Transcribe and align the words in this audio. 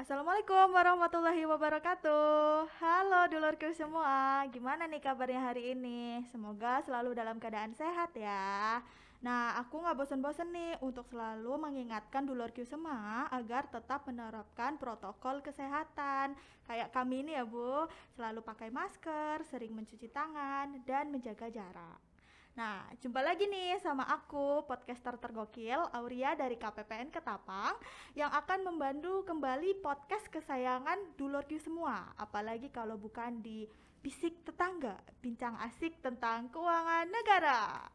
Assalamualaikum 0.00 0.72
warahmatullahi 0.72 1.44
wabarakatuh. 1.44 2.64
Halo 2.80 3.28
dulurku 3.28 3.68
semua. 3.76 4.48
Gimana 4.48 4.88
nih 4.88 5.04
kabarnya 5.04 5.52
hari 5.52 5.76
ini? 5.76 6.24
Semoga 6.32 6.80
selalu 6.88 7.12
dalam 7.12 7.36
keadaan 7.36 7.76
sehat 7.76 8.16
ya 8.16 8.80
Nah 9.24 9.56
aku 9.56 9.80
gak 9.80 9.96
bosen-bosen 9.96 10.52
nih 10.52 10.76
Untuk 10.84 11.08
selalu 11.08 11.56
mengingatkan 11.56 12.28
dulurku 12.28 12.60
semua 12.68 13.24
Agar 13.32 13.64
tetap 13.72 14.04
menerapkan 14.04 14.76
protokol 14.76 15.40
kesehatan 15.40 16.36
Kayak 16.68 16.92
kami 16.92 17.24
ini 17.24 17.32
ya 17.32 17.48
bu 17.48 17.88
Selalu 18.12 18.44
pakai 18.44 18.68
masker, 18.68 19.48
sering 19.48 19.72
mencuci 19.72 20.12
tangan 20.12 20.84
Dan 20.84 21.08
menjaga 21.08 21.48
jarak 21.48 21.96
Nah, 22.54 22.86
jumpa 23.02 23.18
lagi 23.18 23.50
nih 23.50 23.82
sama 23.82 24.06
aku, 24.06 24.62
podcaster 24.62 25.18
tergokil, 25.18 25.90
Auria 25.90 26.38
dari 26.38 26.54
KPPN 26.54 27.10
Ketapang, 27.10 27.74
yang 28.14 28.30
akan 28.30 28.62
membantu 28.62 29.26
kembali 29.26 29.82
podcast 29.82 30.30
kesayangan 30.30 31.18
dulurku 31.18 31.58
semua. 31.58 32.14
Apalagi 32.14 32.70
kalau 32.70 32.94
bukan 32.94 33.42
di 33.42 33.66
Bisik 33.98 34.46
Tetangga, 34.46 35.02
bincang 35.18 35.58
asik 35.66 35.98
tentang 35.98 36.46
keuangan 36.54 37.10
negara. 37.10 37.90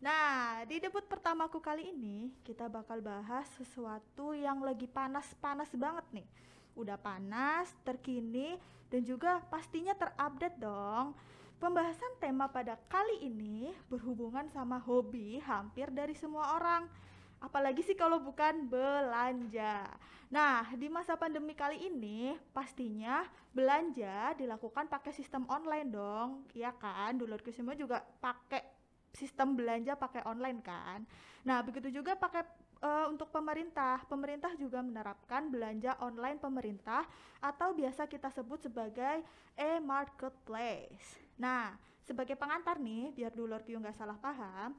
Nah, 0.00 0.64
di 0.64 0.80
debut 0.80 1.04
pertamaku 1.04 1.60
kali 1.60 1.92
ini, 1.92 2.32
kita 2.40 2.72
bakal 2.72 3.04
bahas 3.04 3.44
sesuatu 3.60 4.32
yang 4.32 4.64
lagi 4.64 4.88
panas-panas 4.88 5.68
banget 5.76 6.24
nih. 6.24 6.28
Udah 6.72 6.96
panas, 6.96 7.68
terkini, 7.84 8.56
dan 8.88 9.04
juga 9.04 9.44
pastinya 9.52 9.92
terupdate 9.92 10.56
dong. 10.56 11.12
Pembahasan 11.60 12.16
tema 12.16 12.48
pada 12.48 12.80
kali 12.88 13.28
ini 13.28 13.68
berhubungan 13.92 14.48
sama 14.48 14.80
hobi 14.80 15.36
hampir 15.44 15.92
dari 15.92 16.16
semua 16.16 16.56
orang. 16.56 16.88
Apalagi 17.36 17.84
sih 17.84 17.92
kalau 17.92 18.24
bukan 18.24 18.72
belanja. 18.72 19.84
Nah, 20.32 20.64
di 20.80 20.88
masa 20.88 21.20
pandemi 21.20 21.52
kali 21.52 21.76
ini 21.92 22.40
pastinya 22.56 23.20
belanja 23.52 24.32
dilakukan 24.32 24.88
pakai 24.88 25.12
sistem 25.12 25.44
online 25.52 25.92
dong. 25.92 26.48
Iya 26.56 26.72
kan? 26.72 27.20
Dulurku 27.20 27.52
semua 27.52 27.76
juga 27.76 28.00
pakai 28.24 28.79
sistem 29.14 29.58
belanja 29.58 29.98
pakai 29.98 30.22
online 30.26 30.60
kan. 30.62 31.02
Nah, 31.46 31.64
begitu 31.64 31.88
juga 31.90 32.14
pakai 32.14 32.44
uh, 32.84 33.06
untuk 33.08 33.28
pemerintah. 33.32 34.02
Pemerintah 34.08 34.52
juga 34.56 34.80
menerapkan 34.84 35.48
belanja 35.48 35.96
online 36.04 36.40
pemerintah 36.40 37.04
atau 37.40 37.72
biasa 37.72 38.08
kita 38.08 38.28
sebut 38.32 38.60
sebagai 38.68 39.24
e-marketplace. 39.56 41.20
Nah, 41.40 41.76
sebagai 42.04 42.36
pengantar 42.36 42.80
nih, 42.80 43.14
biar 43.14 43.32
dulu 43.32 43.56
Kyu 43.62 43.80
nggak 43.80 43.96
salah 43.96 44.18
paham, 44.18 44.76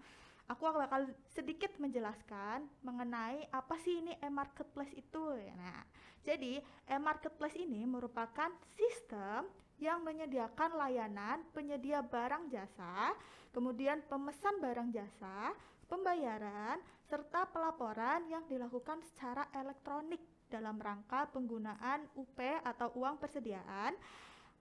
aku 0.50 0.62
bakal 0.68 1.08
sedikit 1.32 1.72
menjelaskan 1.80 2.68
mengenai 2.84 3.48
apa 3.56 3.80
sih 3.80 4.04
ini 4.04 4.18
e-marketplace 4.20 4.94
itu. 4.94 5.38
Nah, 5.56 5.82
jadi 6.22 6.62
e-marketplace 6.92 7.58
ini 7.58 7.88
merupakan 7.88 8.52
sistem 8.76 9.48
yang 9.82 10.06
menyediakan 10.06 10.78
layanan 10.78 11.42
penyedia 11.58 12.06
barang 12.06 12.54
jasa, 12.54 13.18
kemudian 13.50 14.06
pemesan 14.06 14.62
barang 14.62 14.94
jasa, 14.94 15.58
pembayaran, 15.90 16.78
serta 17.10 17.50
pelaporan 17.50 18.30
yang 18.30 18.46
dilakukan 18.46 19.02
secara 19.02 19.50
elektronik 19.58 20.22
dalam 20.54 20.78
rangka 20.78 21.26
penggunaan 21.34 22.06
UP 22.14 22.38
atau 22.62 22.94
uang 22.96 23.18
persediaan 23.18 23.98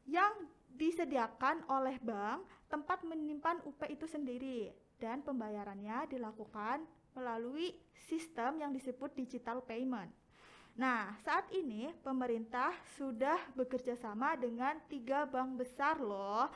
yang 0.09 0.33
disediakan 0.73 1.69
oleh 1.69 2.01
bank 2.01 2.49
tempat 2.73 3.05
menyimpan 3.05 3.61
UP 3.69 3.85
itu 3.93 4.09
sendiri 4.09 4.73
dan 4.97 5.21
pembayarannya 5.21 6.09
dilakukan 6.09 6.89
melalui 7.13 7.77
sistem 8.09 8.57
yang 8.63 8.73
disebut 8.73 9.13
digital 9.13 9.61
payment. 9.67 10.09
Nah, 10.81 11.13
saat 11.29 11.45
ini 11.53 11.93
pemerintah 12.01 12.73
sudah 12.97 13.37
bekerja 13.53 14.01
sama 14.01 14.33
dengan 14.33 14.81
tiga 14.89 15.29
bank 15.29 15.61
besar 15.61 16.01
loh. 16.01 16.49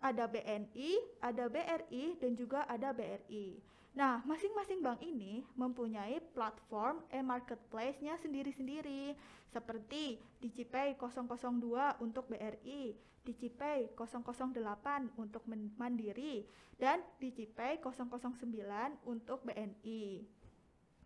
Ada 0.00 0.24
BNI, 0.24 1.20
ada 1.20 1.44
BRI, 1.52 2.16
dan 2.16 2.32
juga 2.32 2.64
ada 2.64 2.88
BRI. 2.96 3.60
Nah, 3.92 4.24
masing-masing 4.24 4.80
bank 4.80 5.04
ini 5.04 5.44
mempunyai 5.60 6.24
platform 6.32 7.04
e-marketplace-nya 7.12 8.16
sendiri-sendiri 8.16 9.12
seperti 9.52 10.16
DigiPay 10.40 10.96
002 10.96 12.00
untuk 12.00 12.32
BRI, 12.32 12.96
DigiPay 13.28 13.92
008 13.92 15.20
untuk 15.20 15.44
Mandiri, 15.76 16.48
dan 16.80 17.04
DigiPay 17.20 17.84
009 17.84 19.04
untuk 19.04 19.44
BNI. 19.44 20.24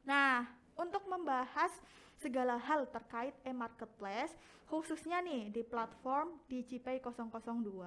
Nah, 0.06 0.61
untuk 0.76 1.04
membahas 1.08 1.72
segala 2.22 2.54
hal 2.56 2.86
terkait 2.88 3.34
e-marketplace, 3.42 4.32
khususnya 4.70 5.18
nih 5.20 5.50
di 5.50 5.62
platform 5.66 6.38
DigiPay 6.46 7.02
002, 7.02 7.82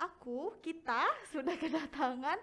aku, 0.00 0.56
kita 0.64 1.04
sudah 1.32 1.54
kedatangan 1.54 2.40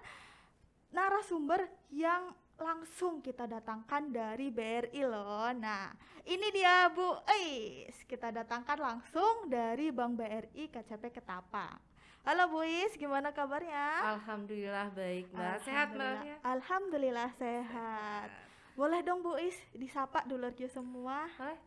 narasumber 0.93 1.65
yang 1.89 2.35
langsung 2.61 3.25
kita 3.25 3.49
datangkan 3.49 4.13
dari 4.13 4.53
BRI 4.53 5.01
loh. 5.01 5.49
Nah, 5.57 5.89
ini 6.29 6.53
dia 6.53 6.93
Bu 6.93 7.17
Is. 7.41 8.05
Kita 8.05 8.29
datangkan 8.29 8.77
langsung 8.77 9.49
dari 9.49 9.89
Bank 9.89 10.21
BRI 10.21 10.69
KCP 10.69 11.09
Ketapang. 11.09 11.81
Halo 12.21 12.53
Bu 12.53 12.61
Is, 12.61 12.93
gimana 13.01 13.33
kabarnya? 13.33 14.13
Alhamdulillah 14.13 14.93
baik, 14.93 15.33
Mbak. 15.33 15.57
Sehat, 15.65 15.89
Mbak? 15.97 16.45
Alhamdulillah 16.45 17.29
sehat. 17.33 18.50
Boleh 18.71 19.03
dong 19.03 19.19
Bu 19.19 19.35
Is 19.35 19.57
disapa 19.75 20.23
dulu 20.23 20.47
semua. 20.71 21.27
Boleh. 21.35 21.59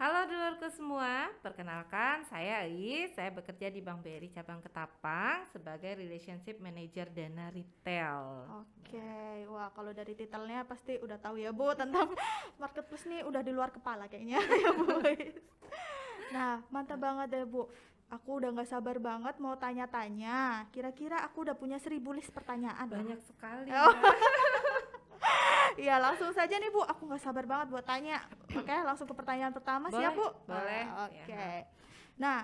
Halo 0.00 0.26
dulurku 0.26 0.66
semua, 0.72 1.30
perkenalkan 1.46 2.26
saya 2.26 2.66
Ais, 2.66 3.14
saya 3.14 3.30
bekerja 3.30 3.70
di 3.70 3.78
Bank 3.78 4.02
BRI 4.02 4.34
Cabang 4.34 4.58
Ketapang 4.58 5.46
sebagai 5.54 5.94
Relationship 5.94 6.58
Manager 6.58 7.06
Dana 7.12 7.52
Retail. 7.54 8.50
Oke, 8.66 8.98
okay. 8.98 9.46
wah 9.46 9.70
kalau 9.70 9.94
dari 9.94 10.18
titelnya 10.18 10.66
pasti 10.66 10.98
udah 10.98 11.22
tahu 11.22 11.38
ya 11.38 11.54
Bu 11.54 11.70
tentang 11.78 12.10
marketplace 12.62 13.06
nih 13.06 13.22
udah 13.22 13.46
di 13.46 13.52
luar 13.54 13.70
kepala 13.70 14.10
kayaknya 14.10 14.42
ya 14.64 14.70
Bu. 14.74 14.90
nah 16.34 16.58
mantap 16.74 16.98
banget 16.98 17.38
deh 17.38 17.46
Bu. 17.46 17.70
Aku 18.10 18.42
udah 18.42 18.50
nggak 18.58 18.74
sabar 18.74 18.98
banget 18.98 19.38
mau 19.38 19.54
tanya-tanya. 19.54 20.66
Kira-kira 20.74 21.22
aku 21.22 21.46
udah 21.46 21.54
punya 21.54 21.78
seribu 21.78 22.10
list 22.10 22.34
pertanyaan. 22.34 22.90
Banyak 22.90 23.22
sekali. 23.22 23.70
Oh. 23.70 23.92
Iya 25.78 25.96
langsung 26.04 26.30
saja 26.34 26.54
nih 26.58 26.70
Bu, 26.72 26.82
aku 26.84 27.08
nggak 27.08 27.22
sabar 27.22 27.44
banget 27.48 27.72
buat 27.72 27.86
tanya. 27.86 28.20
Oke, 28.52 28.72
langsung 28.72 29.06
ke 29.08 29.14
pertanyaan 29.16 29.54
pertama 29.54 29.88
boleh, 29.88 29.98
siap 30.00 30.12
Bu? 30.16 30.28
Boleh. 30.44 30.84
Ah, 30.88 31.08
oke. 31.08 31.22
Okay. 31.24 31.56
Ya. 31.62 31.68
Nah, 32.20 32.38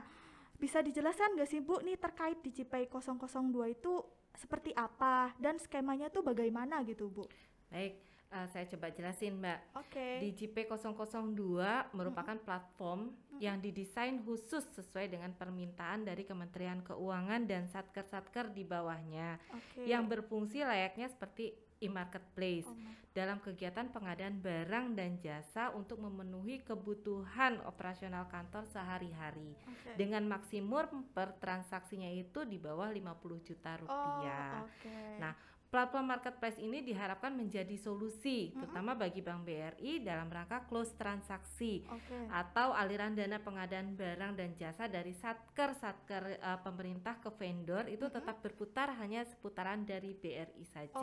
bisa 0.59 0.83
dijelaskan 0.83 1.37
nggak 1.39 1.49
sih 1.49 1.61
Bu 1.61 1.79
nih 1.85 2.01
terkait 2.01 2.39
DigiPay 2.41 2.89
002 2.91 3.75
itu 3.75 3.93
seperti 4.39 4.71
apa 4.75 5.35
dan 5.43 5.59
skemanya 5.59 6.09
tuh 6.09 6.23
bagaimana 6.23 6.81
gitu 6.87 7.11
Bu? 7.11 7.27
Baik, 7.69 8.01
uh, 8.33 8.47
saya 8.51 8.65
coba 8.69 8.93
jelasin 8.93 9.41
Mbak. 9.41 9.61
Oke. 9.79 9.93
Okay. 9.93 10.15
DigiPay 10.25 10.65
002 10.69 11.95
merupakan 11.97 12.37
-hmm. 12.37 12.47
platform 12.47 13.01
-hmm. 13.09 13.39
yang 13.41 13.57
didesain 13.61 14.21
khusus 14.23 14.65
sesuai 14.77 15.09
dengan 15.13 15.33
permintaan 15.35 16.05
dari 16.05 16.25
Kementerian 16.29 16.85
Keuangan 16.85 17.45
dan 17.49 17.67
satker-satker 17.69 18.53
di 18.53 18.65
bawahnya 18.67 19.41
okay. 19.53 19.89
yang 19.89 20.05
berfungsi 20.07 20.65
layaknya 20.65 21.09
seperti 21.09 21.55
e-marketplace 21.79 22.67
oh, 22.67 22.75
dalam 23.15 23.39
kegiatan 23.39 23.87
pengadaan 23.95 24.43
barang 24.43 24.99
dan 24.99 25.19
jasa 25.23 25.71
untuk 25.75 26.03
memenuhi 26.03 26.63
kebutuhan 26.67 27.63
operasional 27.67 28.27
kantor 28.27 28.67
sehari-hari 28.67 29.55
okay. 29.63 29.95
dengan 29.95 30.27
maksimum 30.27 31.07
per 31.15 31.39
transaksinya 31.39 32.11
itu 32.11 32.43
di 32.43 32.59
bawah 32.59 32.91
50 32.91 33.47
juta 33.47 33.79
rupiah. 33.79 34.63
Oh, 34.63 34.67
okay. 34.67 35.23
Nah, 35.23 35.33
Platform 35.69 36.17
marketplace 36.17 36.57
ini 36.65 36.81
diharapkan 36.81 37.29
menjadi 37.37 37.77
solusi, 37.77 38.49
mm-hmm. 38.49 38.57
terutama 38.57 38.97
bagi 38.97 39.21
Bank 39.21 39.45
BRI 39.45 40.01
dalam 40.01 40.33
rangka 40.33 40.65
close 40.65 40.97
transaksi 40.97 41.85
okay. 41.85 42.25
atau 42.33 42.73
aliran 42.73 43.13
dana 43.13 43.37
pengadaan 43.37 43.93
barang 43.93 44.33
dan 44.33 44.57
jasa 44.57 44.89
dari 44.89 45.13
satker 45.13 45.77
satker 45.77 46.41
uh, 46.41 46.65
pemerintah 46.65 47.21
ke 47.21 47.29
vendor 47.37 47.85
itu 47.85 48.01
mm-hmm. 48.01 48.17
tetap 48.17 48.41
berputar 48.41 48.97
hanya 48.97 49.29
seputaran 49.29 49.85
dari 49.85 50.17
BRI 50.17 50.65
saja. 50.73 50.97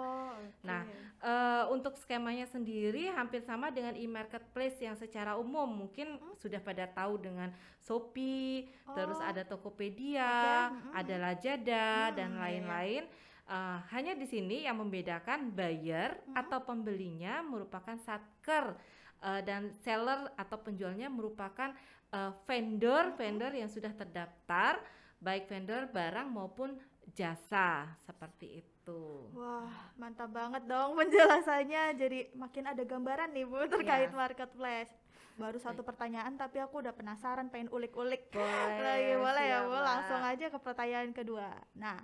Oh, 0.00 0.32
okay. 0.32 0.64
Nah, 0.64 0.88
uh, 1.20 1.64
untuk 1.76 2.00
skemanya 2.00 2.48
sendiri 2.48 3.12
hampir 3.12 3.44
sama 3.44 3.68
dengan 3.68 3.92
e-marketplace 4.00 4.80
yang 4.80 4.96
secara 4.96 5.36
umum 5.36 5.68
mungkin 5.68 6.16
mm-hmm. 6.16 6.40
sudah 6.40 6.64
pada 6.64 6.88
tahu 6.88 7.20
dengan 7.20 7.52
Shopee, 7.84 8.64
oh. 8.88 8.96
terus 8.96 9.20
ada 9.20 9.44
Tokopedia, 9.44 10.24
okay. 10.24 10.72
mm-hmm. 10.72 10.92
ada 11.04 11.14
Lazada 11.20 11.84
mm-hmm. 11.84 12.16
dan 12.16 12.28
iya, 12.32 12.32
iya. 12.32 12.40
lain-lain. 12.40 13.04
Yeah 13.12 13.24
Uh, 13.46 13.78
hanya 13.94 14.18
di 14.18 14.26
sini 14.26 14.66
yang 14.66 14.82
membedakan 14.82 15.54
buyer 15.54 16.18
hmm. 16.18 16.34
atau 16.34 16.66
pembelinya 16.66 17.46
merupakan 17.46 17.94
satker 18.02 18.74
uh, 19.22 19.38
dan 19.46 19.70
seller 19.86 20.34
atau 20.34 20.58
penjualnya 20.58 21.06
merupakan 21.06 21.70
uh, 22.10 22.34
vendor-vendor 22.42 23.54
yang 23.54 23.70
sudah 23.70 23.94
terdaftar 23.94 24.82
baik 25.22 25.46
vendor 25.46 25.86
barang 25.94 26.26
maupun 26.26 26.74
jasa 27.14 27.86
seperti 28.04 28.66
itu. 28.66 29.30
Wah, 29.32 29.70
mantap 29.94 30.30
banget 30.34 30.66
dong 30.66 30.98
penjelasannya. 30.98 31.96
Jadi 31.96 32.18
makin 32.34 32.64
ada 32.70 32.82
gambaran 32.82 33.30
nih 33.30 33.46
Bu 33.46 33.66
terkait 33.70 34.10
ya. 34.10 34.16
marketplace. 34.16 34.92
Baru 35.36 35.60
satu 35.60 35.84
pertanyaan 35.84 36.34
tapi 36.40 36.58
aku 36.58 36.80
udah 36.80 36.96
penasaran 36.96 37.52
pengen 37.52 37.68
ulik-ulik. 37.70 38.32
Boleh. 38.32 38.80
Lagi 38.80 39.14
boleh 39.20 39.44
ya 39.46 39.58
Bu, 39.68 39.76
langsung 39.78 40.20
aja 40.20 40.46
ke 40.48 40.58
pertanyaan 40.58 41.10
kedua. 41.12 41.50
Nah, 41.76 42.00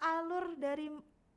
alur 0.00 0.56
dari 0.56 0.88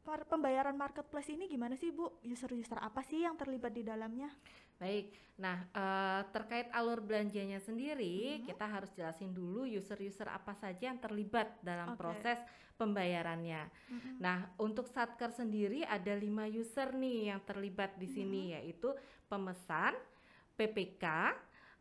pembayaran 0.04 0.76
marketplace 0.76 1.32
ini 1.32 1.48
gimana 1.48 1.80
sih 1.80 1.92
Bu? 1.96 2.20
User-user 2.24 2.80
apa 2.80 3.00
sih 3.08 3.24
yang 3.24 3.40
terlibat 3.40 3.72
di 3.72 3.84
dalamnya? 3.88 4.28
Baik, 4.76 5.16
nah 5.40 5.64
uh, 5.72 6.22
terkait 6.36 6.68
alur 6.76 7.00
belanjanya 7.00 7.62
sendiri, 7.64 8.42
hmm. 8.42 8.52
kita 8.52 8.66
harus 8.68 8.92
jelasin 8.92 9.32
dulu 9.32 9.64
user-user 9.64 10.28
apa 10.28 10.52
saja 10.60 10.92
yang 10.92 11.00
terlibat 11.00 11.56
dalam 11.64 11.96
okay. 11.96 12.00
proses 12.04 12.40
pembayarannya. 12.76 13.64
Hmm. 13.70 14.18
Nah, 14.20 14.38
untuk 14.60 14.90
Satker 14.92 15.32
sendiri 15.32 15.88
ada 15.88 16.12
lima 16.18 16.50
user 16.50 16.92
nih 16.92 17.32
yang 17.32 17.40
terlibat 17.48 17.96
di 17.96 18.12
sini, 18.12 18.52
hmm. 18.52 18.54
yaitu 18.60 18.90
pemesan, 19.32 19.96
PPK, 20.60 21.06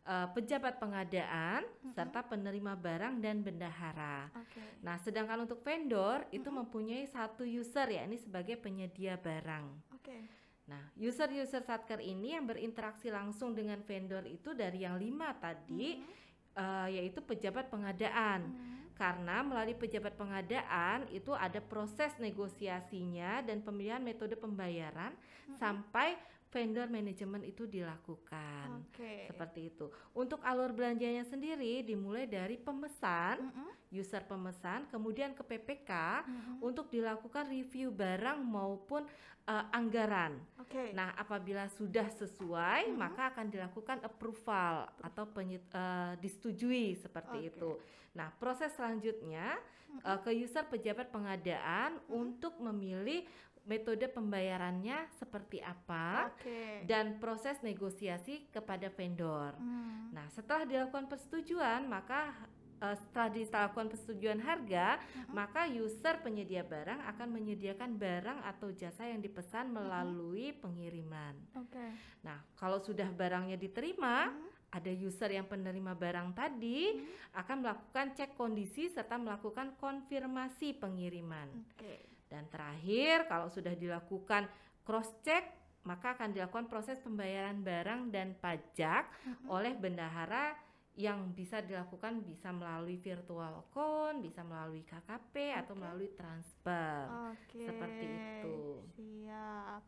uh, 0.07 0.29
pejabat 0.35 0.79
pengadaan 0.83 1.63
mm-hmm. 1.63 1.93
serta 1.95 2.21
penerima 2.27 2.75
barang 2.75 3.15
dan 3.23 3.43
bendahara. 3.43 4.31
Okay. 4.35 4.83
Nah, 4.83 4.97
sedangkan 5.03 5.47
untuk 5.47 5.63
vendor 5.63 6.27
mm-hmm. 6.27 6.39
itu 6.39 6.49
mempunyai 6.51 7.05
satu 7.11 7.47
user 7.47 7.87
ya 7.91 8.03
ini 8.07 8.19
sebagai 8.19 8.59
penyedia 8.59 9.19
barang. 9.19 9.67
Okay. 10.03 10.27
Nah, 10.63 10.83
user-user 10.95 11.67
Satker 11.67 11.99
ini 11.99 12.39
yang 12.39 12.47
berinteraksi 12.47 13.11
langsung 13.11 13.53
dengan 13.53 13.83
vendor 13.83 14.23
itu 14.25 14.55
dari 14.55 14.87
yang 14.87 14.97
lima 14.99 15.35
tadi, 15.37 15.99
mm-hmm. 15.99 16.59
uh, 16.59 16.89
yaitu 16.91 17.21
pejabat 17.23 17.71
pengadaan. 17.71 18.47
Mm-hmm. 18.47 18.71
Karena 18.93 19.43
melalui 19.43 19.75
pejabat 19.75 20.15
pengadaan 20.15 21.11
itu 21.11 21.35
ada 21.35 21.59
proses 21.59 22.15
negosiasinya 22.23 23.43
dan 23.43 23.59
pemilihan 23.65 23.99
metode 23.99 24.39
pembayaran 24.39 25.11
mm-hmm. 25.11 25.59
sampai 25.59 26.15
vendor 26.53 26.87
manajemen 26.93 27.41
itu 27.49 27.65
dilakukan. 27.65 28.85
Okay. 28.93 29.25
Seperti 29.33 29.73
itu. 29.73 29.89
Untuk 30.13 30.45
alur 30.45 30.77
belanjanya 30.77 31.25
sendiri 31.25 31.81
dimulai 31.81 32.29
dari 32.29 32.61
pemesan, 32.61 33.41
mm 33.41 33.51
-hmm. 33.57 33.71
user 33.97 34.21
pemesan, 34.29 34.85
kemudian 34.93 35.33
ke 35.33 35.41
PPK 35.41 35.91
mm 36.23 36.29
-hmm. 36.29 36.57
untuk 36.61 36.93
dilakukan 36.93 37.49
review 37.49 37.89
barang 37.89 38.45
maupun 38.45 39.09
uh, 39.49 39.65
anggaran. 39.73 40.37
Okay. 40.69 40.93
Nah, 40.93 41.17
apabila 41.17 41.65
sudah 41.73 42.13
sesuai, 42.13 42.93
mm 42.93 42.93
-hmm. 42.93 43.01
maka 43.01 43.33
akan 43.33 43.47
dilakukan 43.49 43.99
approval 44.05 44.93
atau 45.01 45.25
penyet, 45.33 45.65
uh, 45.73 46.13
disetujui 46.21 47.01
seperti 47.01 47.49
okay. 47.49 47.51
itu. 47.51 47.71
Nah, 48.13 48.29
proses 48.37 48.77
selanjutnya 48.77 49.57
mm 49.57 50.05
-hmm. 50.05 50.05
uh, 50.05 50.19
ke 50.21 50.31
user 50.37 50.69
pejabat 50.69 51.09
pengadaan 51.09 51.97
mm 51.97 52.01
-hmm. 52.05 52.21
untuk 52.21 52.61
memilih 52.61 53.25
metode 53.63 54.11
pembayarannya 54.11 55.07
seperti 55.17 55.63
apa 55.63 56.35
okay. 56.35 56.83
dan 56.87 57.23
proses 57.23 57.59
negosiasi 57.63 58.51
kepada 58.51 58.91
vendor. 58.91 59.55
Hmm. 59.59 60.11
Nah, 60.11 60.27
setelah 60.35 60.67
dilakukan 60.67 61.07
persetujuan, 61.07 61.87
maka 61.87 62.35
uh, 62.83 62.97
setelah 62.99 63.31
dilakukan 63.31 63.89
persetujuan 63.95 64.43
harga, 64.43 64.99
uh-huh. 64.99 65.31
maka 65.31 65.71
user 65.71 66.19
penyedia 66.21 66.67
barang 66.67 67.07
akan 67.15 67.29
menyediakan 67.31 67.95
barang 67.95 68.39
atau 68.43 68.75
jasa 68.75 69.07
yang 69.07 69.23
dipesan 69.23 69.71
melalui 69.71 70.51
uh-huh. 70.51 70.61
pengiriman. 70.67 71.35
Okay. 71.71 71.95
Nah, 72.27 72.43
kalau 72.59 72.83
sudah 72.83 73.07
barangnya 73.15 73.55
diterima, 73.55 74.29
uh-huh 74.29 74.51
ada 74.73 74.89
user 74.89 75.37
yang 75.37 75.45
penerima 75.45 75.93
barang 75.93 76.33
tadi 76.33 76.97
hmm. 76.97 77.37
akan 77.37 77.57
melakukan 77.61 78.17
cek 78.17 78.33
kondisi 78.41 78.89
serta 78.89 79.21
melakukan 79.21 79.77
konfirmasi 79.77 80.81
pengiriman. 80.81 81.53
Okay. 81.77 82.12
Dan 82.33 82.49
terakhir, 82.49 83.29
kalau 83.29 83.53
sudah 83.53 83.77
dilakukan 83.77 84.49
cross 84.89 85.13
check, 85.21 85.45
maka 85.85 86.17
akan 86.17 86.33
dilakukan 86.33 86.73
proses 86.73 86.97
pembayaran 87.05 87.61
barang 87.61 88.09
dan 88.09 88.33
pajak 88.41 89.05
uh-huh. 89.05 89.61
oleh 89.61 89.77
bendahara 89.77 90.57
yang 90.93 91.33
bisa 91.33 91.65
dilakukan 91.65 92.21
bisa 92.21 92.53
melalui 92.53 93.01
virtual 93.01 93.65
account, 93.65 94.21
bisa 94.21 94.45
melalui 94.45 94.85
KKP 94.85 95.35
okay. 95.35 95.61
atau 95.65 95.75
melalui 95.77 96.13
transfer. 96.13 97.09
Okay. 97.33 97.65
Seperti 97.65 98.05
itu. 98.05 98.57
Siap. 99.01 99.83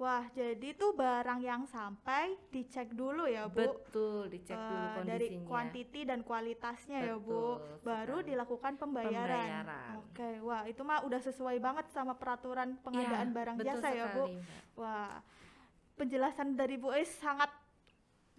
Wah, 0.00 0.24
jadi 0.32 0.72
tuh 0.80 0.96
barang 0.96 1.44
yang 1.44 1.68
sampai 1.68 2.32
dicek 2.48 2.96
dulu 2.96 3.28
ya, 3.28 3.52
Bu. 3.52 3.68
Betul, 3.68 4.32
dicek 4.32 4.56
uh, 4.56 4.64
dulu 4.64 4.86
kondisinya. 4.96 5.12
Dari 5.12 5.28
kuantiti 5.44 6.00
dan 6.08 6.20
kualitasnya 6.24 7.04
Betul, 7.04 7.12
ya, 7.12 7.16
Bu. 7.20 7.44
Baru 7.84 8.16
sekali. 8.24 8.28
dilakukan 8.32 8.72
pembayaran. 8.80 9.28
pembayaran. 9.28 9.92
Oke, 10.00 10.30
wah 10.40 10.64
itu 10.64 10.80
mah 10.88 11.04
udah 11.04 11.20
sesuai 11.20 11.60
banget 11.60 11.92
sama 11.92 12.16
peraturan 12.16 12.80
pengadaan 12.80 13.28
ya, 13.28 13.36
barang 13.36 13.56
jasa 13.60 13.76
sekali, 13.76 14.00
ya, 14.00 14.06
Bu. 14.16 14.24
Mbak. 14.24 14.40
Wah, 14.80 15.12
penjelasan 16.00 16.48
dari 16.56 16.80
Bu 16.80 16.88
Ais 16.96 17.12
sangat 17.20 17.52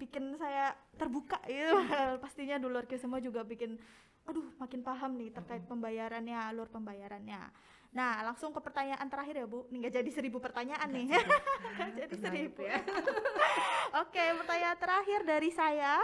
bikin 0.01 0.33
saya 0.41 0.73
terbuka 0.97 1.37
ya. 1.45 1.77
Pastinya 2.25 2.57
dulur 2.57 2.89
semua 2.97 3.21
juga 3.21 3.45
bikin 3.45 3.77
aduh 4.25 4.49
makin 4.57 4.81
paham 4.81 5.13
nih 5.13 5.29
terkait 5.29 5.61
pembayarannya, 5.69 6.41
alur 6.41 6.65
pembayarannya. 6.73 7.69
Nah, 7.91 8.23
langsung 8.23 8.55
ke 8.55 8.59
pertanyaan 8.63 9.03
terakhir 9.11 9.43
ya, 9.43 9.47
Bu. 9.47 9.67
Ini 9.67 9.83
nggak 9.83 9.95
jadi 9.99 10.11
seribu 10.11 10.39
pertanyaan 10.39 10.88
nih. 10.91 11.07
jadi 11.99 12.15
seribu. 12.15 12.63
Ya. 12.71 12.79
Oke, 14.03 14.23
pertanyaan 14.39 14.79
terakhir 14.79 15.19
dari 15.27 15.51
saya. 15.51 15.99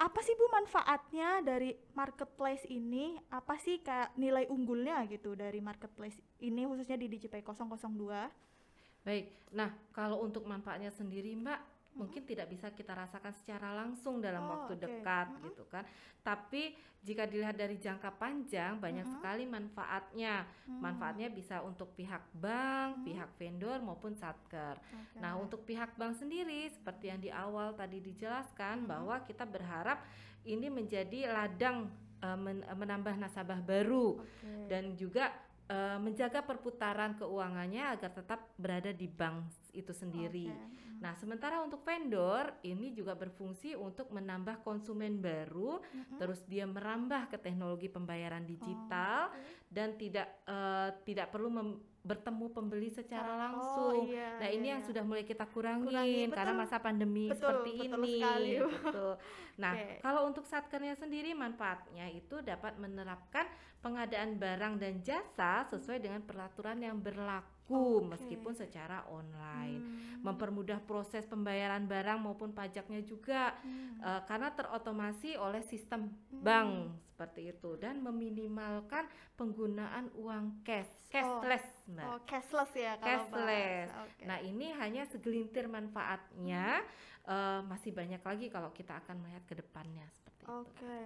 Apa 0.00 0.24
sih 0.24 0.32
Bu 0.32 0.48
manfaatnya 0.48 1.44
dari 1.44 1.76
marketplace 1.92 2.64
ini? 2.64 3.20
Apa 3.28 3.60
sih 3.60 3.84
kayak 3.84 4.16
nilai 4.16 4.48
unggulnya 4.48 5.04
gitu 5.04 5.36
dari 5.36 5.60
marketplace 5.60 6.16
ini 6.40 6.64
khususnya 6.64 6.96
di 6.96 7.12
DJP 7.12 7.44
002? 7.44 9.04
Baik. 9.04 9.26
Nah, 9.52 9.68
kalau 9.92 10.24
untuk 10.24 10.48
manfaatnya 10.48 10.88
sendiri, 10.88 11.36
Mbak, 11.36 11.60
mungkin 11.92 12.24
tidak 12.24 12.48
bisa 12.48 12.72
kita 12.72 12.96
rasakan 12.96 13.32
secara 13.36 13.76
langsung 13.76 14.18
dalam 14.24 14.44
oh, 14.48 14.50
waktu 14.56 14.80
okay. 14.80 14.82
dekat 14.88 15.26
mm 15.28 15.34
-hmm. 15.36 15.46
gitu 15.50 15.64
kan. 15.68 15.84
Tapi 16.24 16.72
jika 17.02 17.26
dilihat 17.26 17.58
dari 17.58 17.76
jangka 17.76 18.14
panjang 18.16 18.78
banyak 18.78 19.04
mm 19.04 19.10
-hmm. 19.12 19.20
sekali 19.20 19.44
manfaatnya. 19.44 20.34
Mm 20.42 20.48
-hmm. 20.48 20.80
Manfaatnya 20.80 21.28
bisa 21.28 21.60
untuk 21.60 21.92
pihak 21.92 22.24
bank, 22.38 22.90
mm 22.90 22.98
-hmm. 23.02 23.06
pihak 23.10 23.30
vendor 23.36 23.78
maupun 23.84 24.12
satker. 24.16 24.78
Okay. 24.78 25.20
Nah, 25.20 25.36
untuk 25.36 25.66
pihak 25.68 25.98
bank 25.98 26.16
sendiri 26.16 26.70
seperti 26.72 27.12
yang 27.12 27.20
di 27.20 27.28
awal 27.28 27.76
tadi 27.76 28.00
dijelaskan 28.00 28.82
mm 28.82 28.84
-hmm. 28.86 28.92
bahwa 28.92 29.16
kita 29.28 29.44
berharap 29.44 29.98
ini 30.42 30.66
menjadi 30.72 31.30
ladang 31.30 31.90
uh, 32.22 32.38
men 32.38 32.62
menambah 32.66 33.14
nasabah 33.18 33.60
baru 33.62 34.22
okay. 34.22 34.70
dan 34.70 34.94
juga 34.94 35.30
uh, 35.72 35.96
menjaga 35.96 36.44
perputaran 36.44 37.16
keuangannya 37.16 37.96
agar 37.96 38.12
tetap 38.12 38.52
berada 38.60 38.92
di 38.92 39.08
bank 39.08 39.48
itu 39.72 39.96
sendiri. 39.96 40.52
Okay. 40.52 41.00
Nah, 41.02 41.18
sementara 41.18 41.58
untuk 41.58 41.82
vendor 41.82 42.62
ini 42.62 42.94
juga 42.94 43.18
berfungsi 43.18 43.74
untuk 43.74 44.14
menambah 44.14 44.62
konsumen 44.62 45.18
baru, 45.18 45.82
mm-hmm. 45.82 46.18
terus 46.22 46.46
dia 46.46 46.62
merambah 46.62 47.26
ke 47.26 47.42
teknologi 47.42 47.90
pembayaran 47.90 48.46
digital 48.46 49.32
oh, 49.32 49.34
okay. 49.34 49.66
dan 49.66 49.98
tidak 49.98 50.28
uh, 50.46 50.94
tidak 51.02 51.34
perlu 51.34 51.50
mem- 51.50 51.82
bertemu 52.02 52.50
pembeli 52.50 52.90
secara 52.90 53.30
oh, 53.30 53.38
langsung. 53.38 54.10
Iya, 54.10 54.42
nah, 54.42 54.48
ini 54.50 54.66
iya. 54.66 54.72
yang 54.74 54.82
sudah 54.82 55.02
mulai 55.06 55.22
kita 55.22 55.46
kurangin 55.54 55.86
Kurangi, 55.86 56.34
karena 56.34 56.52
masa 56.58 56.82
pandemi 56.82 57.30
betul, 57.30 57.38
seperti 57.38 57.70
betul 57.78 58.02
ini. 58.02 58.12
Sekali. 58.18 58.52
Betul. 58.58 59.14
Nah, 59.52 59.76
okay. 59.76 60.00
kalau 60.00 60.24
untuk 60.24 60.48
satkernya 60.48 60.96
sendiri 60.96 61.36
manfaatnya 61.36 62.08
itu 62.08 62.40
dapat 62.40 62.72
menerapkan 62.80 63.44
pengadaan 63.84 64.40
barang 64.40 64.80
dan 64.80 65.04
jasa 65.04 65.68
sesuai 65.68 66.00
dengan 66.00 66.24
peraturan 66.24 66.80
yang 66.80 66.96
berlaku 66.96 67.61
okay. 67.70 68.10
meskipun 68.16 68.52
secara 68.56 69.06
online. 69.10 69.78
Hmm. 69.78 70.22
Mempermudah 70.22 70.78
proses 70.86 71.26
pembayaran 71.26 71.86
barang 71.86 72.18
maupun 72.22 72.54
pajaknya 72.54 73.02
juga 73.02 73.54
hmm. 73.62 74.02
uh, 74.02 74.20
karena 74.26 74.54
terotomasi 74.54 75.34
oleh 75.34 75.62
sistem 75.66 76.10
hmm. 76.10 76.42
bank 76.42 76.70
seperti 77.12 77.54
itu 77.54 77.78
dan 77.78 78.02
meminimalkan 78.02 79.06
penggunaan 79.38 80.10
uang 80.18 80.62
cash, 80.66 80.90
cashless, 81.06 81.62
oh. 81.62 81.92
Mbak. 81.94 82.06
Oh, 82.06 82.18
cashless 82.26 82.72
ya 82.74 82.92
kalau 82.98 83.06
cashless. 83.06 83.88
Okay. 83.90 84.26
Nah, 84.26 84.38
ini 84.42 84.66
hanya 84.74 85.02
segelintir 85.06 85.66
manfaatnya. 85.70 86.82
Hmm. 86.82 87.10
Uh, 87.22 87.62
masih 87.70 87.94
banyak 87.94 88.18
lagi 88.18 88.50
kalau 88.50 88.74
kita 88.74 88.98
akan 88.98 89.22
melihat 89.22 89.46
ke 89.46 89.54
depannya 89.54 90.02
seperti 90.10 90.42
okay. 90.42 90.50
itu. 90.50 90.66
Oke. 90.66 91.00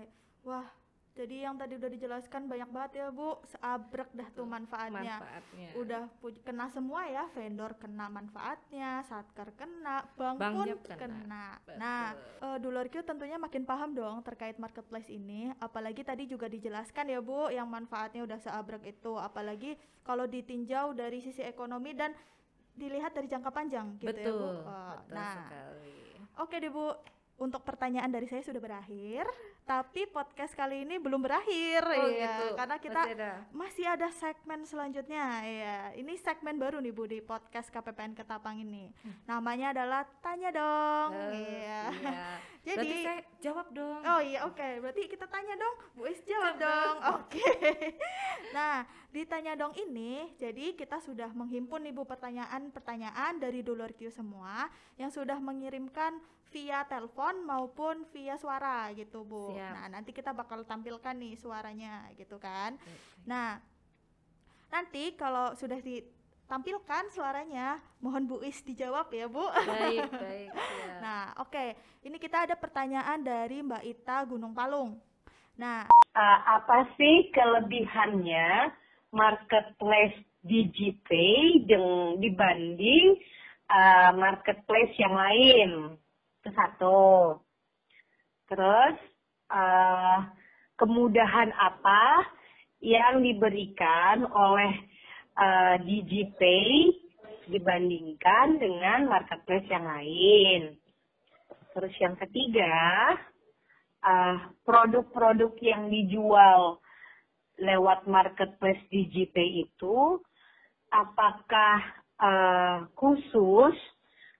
Wah, 0.48 0.68
jadi 1.16 1.48
yang 1.48 1.56
tadi 1.56 1.80
udah 1.80 1.88
dijelaskan 1.88 2.44
banyak 2.44 2.68
banget 2.68 2.92
ya 3.00 3.06
Bu, 3.08 3.40
seabrek 3.48 4.12
dah 4.12 4.28
tuh 4.36 4.44
manfaatnya. 4.44 5.16
manfaatnya. 5.16 5.68
Udah 5.80 6.02
kena 6.44 6.68
semua 6.68 7.08
ya, 7.08 7.24
vendor 7.32 7.72
kena 7.80 8.12
manfaatnya, 8.12 9.00
satker 9.08 9.56
kena, 9.56 10.04
bank, 10.12 10.36
bank 10.36 10.54
pun 10.60 10.68
kena. 10.84 11.56
kena. 11.64 11.80
Nah, 11.80 12.12
uh, 12.44 12.60
tentunya 13.00 13.40
makin 13.40 13.64
paham 13.64 13.96
dong 13.96 14.20
terkait 14.20 14.60
marketplace 14.60 15.08
ini. 15.08 15.56
Apalagi 15.56 16.04
tadi 16.04 16.28
juga 16.28 16.52
dijelaskan 16.52 17.08
ya 17.08 17.24
Bu, 17.24 17.48
yang 17.48 17.64
manfaatnya 17.64 18.20
udah 18.28 18.36
seabrek 18.36 18.84
itu. 18.84 19.16
Apalagi 19.16 19.80
kalau 20.04 20.28
ditinjau 20.28 20.92
dari 20.92 21.24
sisi 21.24 21.40
ekonomi 21.40 21.96
dan 21.96 22.12
dilihat 22.76 23.16
dari 23.16 23.24
jangka 23.24 23.50
panjang 23.56 23.96
gitu 24.04 24.12
betul, 24.12 24.20
ya 24.20 24.32
Bu. 24.36 24.44
Oh, 24.44 24.94
betul 25.00 25.16
nah, 25.16 25.32
sekali. 25.32 26.00
Oke 26.44 26.56
deh 26.60 26.68
Bu, 26.68 26.92
untuk 27.40 27.64
pertanyaan 27.64 28.12
dari 28.12 28.28
saya 28.28 28.44
sudah 28.44 28.60
berakhir, 28.60 29.24
tapi 29.66 30.06
podcast 30.06 30.54
kali 30.54 30.86
ini 30.86 31.02
belum 31.02 31.26
berakhir 31.26 31.82
oh, 31.82 32.06
ya, 32.06 32.38
gitu. 32.38 32.46
karena 32.54 32.76
kita 32.78 33.00
masih 33.02 33.14
ada. 33.18 33.30
masih 33.50 33.86
ada 33.90 34.08
segmen 34.14 34.60
selanjutnya 34.62 35.42
ya. 35.42 35.78
Ini 35.98 36.14
segmen 36.22 36.54
baru 36.54 36.78
nih 36.78 36.94
Bu 36.94 37.10
di 37.10 37.18
podcast 37.18 37.74
KPPN 37.74 38.14
Ketapang 38.14 38.62
ini. 38.62 38.94
Hmm. 39.02 39.18
Namanya 39.26 39.74
adalah 39.74 40.06
tanya 40.22 40.54
dong. 40.54 41.10
Oh, 41.18 41.30
iya. 41.34 41.82
iya. 41.98 42.22
Jadi 42.66 42.78
Berarti 42.78 43.06
saya 43.06 43.20
jawab 43.42 43.66
dong. 43.74 44.00
Oh 44.06 44.20
iya, 44.22 44.38
oke. 44.46 44.54
Okay. 44.54 44.72
Berarti 44.78 45.02
kita 45.10 45.26
tanya 45.26 45.54
dong. 45.58 45.76
Bu 45.98 46.02
Is 46.06 46.22
jawab 46.22 46.54
dong. 46.62 46.96
Oke. 47.18 47.42
Okay. 47.42 47.98
nah, 48.56 48.86
di 49.10 49.22
tanya 49.24 49.56
dong 49.56 49.72
ini 49.78 50.34
jadi 50.36 50.76
kita 50.76 51.00
sudah 51.00 51.30
menghimpun 51.32 51.82
nih 51.82 51.94
Bu 51.94 52.04
pertanyaan-pertanyaan 52.04 53.40
dari 53.40 53.64
dulur 53.64 53.90
Q 53.94 54.12
semua 54.12 54.68
yang 55.00 55.08
sudah 55.08 55.38
mengirimkan 55.40 56.20
via 56.54 56.86
telepon 56.86 57.42
maupun 57.42 58.06
via 58.14 58.38
suara 58.38 58.88
gitu 58.94 59.26
Bu. 59.26 59.52
Siap. 59.52 59.72
Nah, 59.76 59.86
nanti 59.98 60.14
kita 60.14 60.30
bakal 60.30 60.62
tampilkan 60.62 61.12
nih 61.18 61.34
suaranya 61.36 62.06
gitu 62.14 62.38
kan. 62.38 62.78
Okay. 62.78 62.98
Nah, 63.26 63.58
nanti 64.70 65.12
kalau 65.18 65.52
sudah 65.58 65.82
di 65.82 66.00
tampilkan 66.46 67.10
suaranya. 67.10 67.82
Mohon 67.98 68.22
Bu 68.30 68.36
Is 68.46 68.62
dijawab 68.62 69.10
ya, 69.10 69.26
Bu. 69.26 69.42
Baik, 69.50 70.08
baik. 70.22 70.50
Ya. 70.54 70.94
Nah, 71.02 71.22
oke. 71.42 71.50
Okay. 71.52 71.68
Ini 72.06 72.16
kita 72.22 72.46
ada 72.46 72.54
pertanyaan 72.54 73.18
dari 73.20 73.60
Mbak 73.66 73.82
Ita 73.82 74.22
Gunung 74.24 74.54
Palung. 74.54 74.94
Nah, 75.58 75.90
uh, 76.14 76.38
apa 76.46 76.86
sih 76.94 77.32
kelebihannya 77.34 78.70
marketplace 79.16 80.16
DigiPay 80.44 81.64
dibanding 82.20 83.16
uh, 83.72 84.12
marketplace 84.14 84.92
yang 85.00 85.16
lain? 85.16 85.70
Itu 86.44 86.50
satu. 86.52 87.02
Terus 88.46 88.96
uh, 89.50 90.18
kemudahan 90.76 91.50
apa 91.56 92.28
yang 92.84 93.24
diberikan 93.24 94.28
oleh 94.28 94.72
uh, 95.34 95.74
DigiPay 95.80 96.92
dibandingkan 97.50 98.60
dengan 98.60 99.08
marketplace 99.10 99.66
yang 99.70 99.86
lain. 99.86 100.76
Terus 101.74 101.94
yang 101.98 102.14
ketiga, 102.18 102.76
uh, 104.06 104.36
produk-produk 104.62 105.52
yang 105.62 105.90
dijual 105.90 106.78
lewat 107.56 108.04
marketplace 108.04 108.80
DigiPay 108.92 109.64
itu 109.68 110.20
apakah 110.92 111.78
uh, 112.20 112.78
khusus 112.94 113.76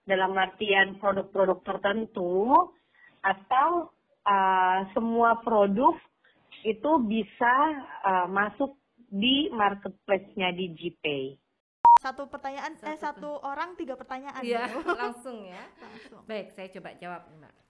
dalam 0.07 0.37
artian 0.37 0.95
produk-produk 1.01 1.59
tertentu 1.67 2.55
atau 3.21 3.91
uh, 4.23 4.79
semua 4.95 5.41
produk 5.43 5.97
itu 6.63 6.91
bisa 7.05 7.53
uh, 8.07 8.27
masuk 8.31 8.77
di 9.07 9.51
marketplace-nya 9.51 10.51
di 10.55 10.71
GPay. 10.75 11.25
Satu 11.97 12.29
pertanyaan 12.29 12.77
satu 12.77 12.87
eh 12.93 12.97
satu 12.99 13.29
orang 13.41 13.73
tiga 13.73 13.97
pertanyaan. 13.97 14.41
Iya, 14.45 14.69
langsung 15.01 15.47
ya. 15.47 15.63
Langsung. 15.81 16.21
Baik, 16.29 16.53
saya 16.53 16.69
coba 16.69 16.93
jawab 16.99 17.21
Mbak. 17.41 17.66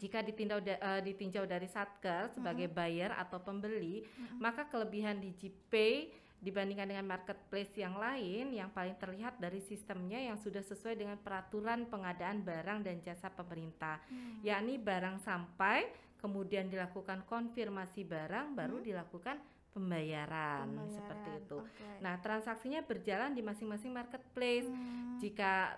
Jika 0.00 0.24
ditinjau 0.24 0.64
da, 0.64 0.80
uh, 0.80 1.00
ditinjau 1.04 1.44
dari 1.44 1.68
Satker 1.68 2.32
sebagai 2.32 2.66
mm 2.66 2.72
-hmm. 2.72 2.88
buyer 2.88 3.12
atau 3.12 3.38
pembeli, 3.44 4.00
mm 4.00 4.08
-hmm. 4.08 4.38
maka 4.40 4.64
kelebihan 4.72 5.20
di 5.20 5.36
GPay 5.36 6.08
dibandingkan 6.40 6.88
dengan 6.88 7.04
marketplace 7.04 7.76
yang 7.76 8.00
lain 8.00 8.56
yang 8.56 8.72
paling 8.72 8.96
terlihat 8.96 9.36
dari 9.36 9.60
sistemnya 9.60 10.16
yang 10.16 10.40
sudah 10.40 10.64
sesuai 10.64 10.96
dengan 10.96 11.20
peraturan 11.20 11.84
pengadaan 11.84 12.40
barang 12.40 12.80
dan 12.80 12.96
jasa 13.04 13.28
pemerintah, 13.28 14.00
hmm. 14.08 14.40
yakni 14.40 14.80
barang 14.80 15.20
sampai 15.20 15.84
kemudian 16.16 16.72
dilakukan 16.72 17.28
konfirmasi 17.28 18.08
barang 18.08 18.56
baru 18.56 18.80
hmm. 18.80 18.86
dilakukan 18.88 19.36
pembayaran, 19.76 20.66
pembayaran 20.66 20.96
seperti 20.96 21.30
itu. 21.44 21.58
Okay. 21.60 21.96
Nah, 22.00 22.14
transaksinya 22.24 22.80
berjalan 22.88 23.36
di 23.36 23.44
masing-masing 23.44 23.92
marketplace. 23.92 24.66
Hmm. 24.66 25.20
Jika 25.20 25.76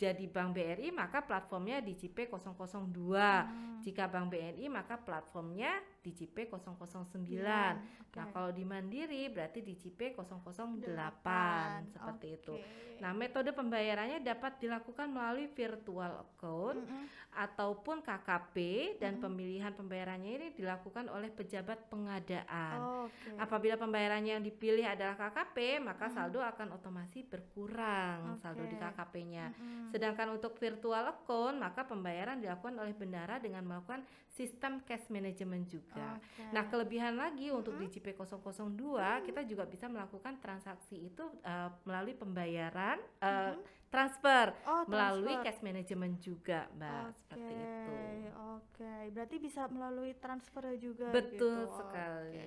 jadi 0.00 0.24
Bank 0.32 0.56
BRI 0.56 0.88
maka 0.96 1.20
platformnya 1.20 1.84
di 1.84 1.92
JP 1.92 2.32
002. 2.32 2.88
Hmm. 2.88 3.84
Jika 3.84 4.08
Bank 4.08 4.32
BNI 4.32 4.64
maka 4.72 4.96
platformnya 4.96 5.68
di 6.00 6.10
JP 6.16 6.48
009. 6.48 7.28
Ya, 7.28 7.76
okay. 7.76 8.16
Nah, 8.16 8.26
kalau 8.32 8.50
di 8.50 8.64
Mandiri 8.64 9.28
berarti 9.28 9.60
di 9.60 9.76
JP 9.76 10.16
008 10.16 10.80
8. 10.80 11.92
seperti 11.92 12.26
okay. 12.32 12.38
itu. 12.40 12.54
Nah, 13.00 13.16
metode 13.16 13.48
pembayarannya 13.56 14.20
dapat 14.20 14.60
dilakukan 14.60 15.08
melalui 15.08 15.48
virtual 15.48 16.20
account 16.20 16.84
mm 16.84 16.88
-hmm. 16.88 17.04
ataupun 17.32 18.04
KKP 18.04 18.56
dan 19.00 19.16
mm 19.16 19.20
-hmm. 19.20 19.24
pemilihan 19.24 19.72
pembayarannya 19.72 20.30
ini 20.36 20.48
dilakukan 20.52 21.08
oleh 21.08 21.32
pejabat 21.32 21.88
pengadaan. 21.88 22.78
Oh, 22.80 23.04
okay. 23.08 23.40
Apabila 23.40 23.80
pembayarannya 23.80 24.36
yang 24.36 24.44
dipilih 24.44 24.84
adalah 24.84 25.16
KKP, 25.16 25.80
maka 25.80 26.08
mm 26.08 26.12
-hmm. 26.12 26.16
saldo 26.16 26.40
akan 26.44 26.68
otomatis 26.76 27.24
berkurang 27.24 28.36
okay. 28.36 28.40
saldo 28.44 28.68
di 28.68 28.76
KKP-nya. 28.76 29.46
Mm 29.48 29.56
-hmm. 29.56 29.88
Sedangkan 29.96 30.28
untuk 30.36 30.52
virtual 30.60 31.04
account, 31.08 31.56
maka 31.56 31.88
pembayaran 31.88 32.36
dilakukan 32.36 32.76
oleh 32.76 32.92
bendara 32.92 33.40
dengan 33.40 33.64
melakukan 33.64 34.04
sistem 34.28 34.84
cash 34.84 35.08
management 35.08 35.72
juga. 35.72 35.89
Okay. 35.90 36.50
Nah, 36.54 36.64
kelebihan 36.70 37.14
lagi 37.18 37.50
mm 37.50 37.52
-hmm. 37.52 37.60
untuk 37.60 37.74
di 37.78 37.86
JP 37.90 38.14
002 38.14 38.46
mm 38.46 38.70
-hmm. 38.70 39.18
kita 39.26 39.40
juga 39.46 39.64
bisa 39.66 39.86
melakukan 39.90 40.38
transaksi 40.38 41.10
itu 41.10 41.24
uh, 41.42 41.70
melalui 41.86 42.14
pembayaran 42.14 42.98
uh, 43.22 43.26
mm 43.26 43.46
-hmm. 43.54 43.62
transfer 43.90 44.54
oh, 44.70 44.86
melalui 44.86 45.34
cash 45.42 45.60
management 45.62 46.22
juga, 46.22 46.70
Mbak, 46.78 46.94
okay. 46.94 47.14
seperti 47.18 47.54
itu. 47.54 47.92
Oke, 47.94 48.30
okay. 48.70 49.02
berarti 49.10 49.36
bisa 49.42 49.62
melalui 49.66 50.12
transfer 50.18 50.64
juga 50.78 51.10
Betul 51.10 51.66
gitu. 51.66 51.74
sekali. 51.74 52.38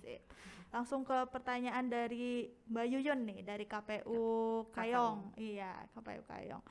Okay. 0.00 0.18
Langsung 0.70 1.02
ke 1.02 1.26
pertanyaan 1.34 1.90
dari 1.90 2.46
Mbak 2.70 2.86
Yuyun 2.86 3.20
nih 3.26 3.38
dari 3.42 3.64
KPU 3.66 4.22
Kayong. 4.70 5.34
Iya, 5.34 5.72
KPU 5.96 6.22
Kayong. 6.30 6.62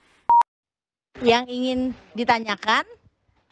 Yang 1.20 1.46
ingin 1.52 1.80
ditanyakan 2.16 2.88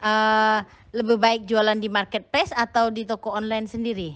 uh, 0.02 0.60
lebih 0.94 1.18
baik 1.18 1.42
jualan 1.46 1.78
di 1.78 1.90
marketplace 1.90 2.54
atau 2.54 2.90
di 2.90 3.04
toko 3.04 3.34
online 3.34 3.66
sendiri? 3.66 4.14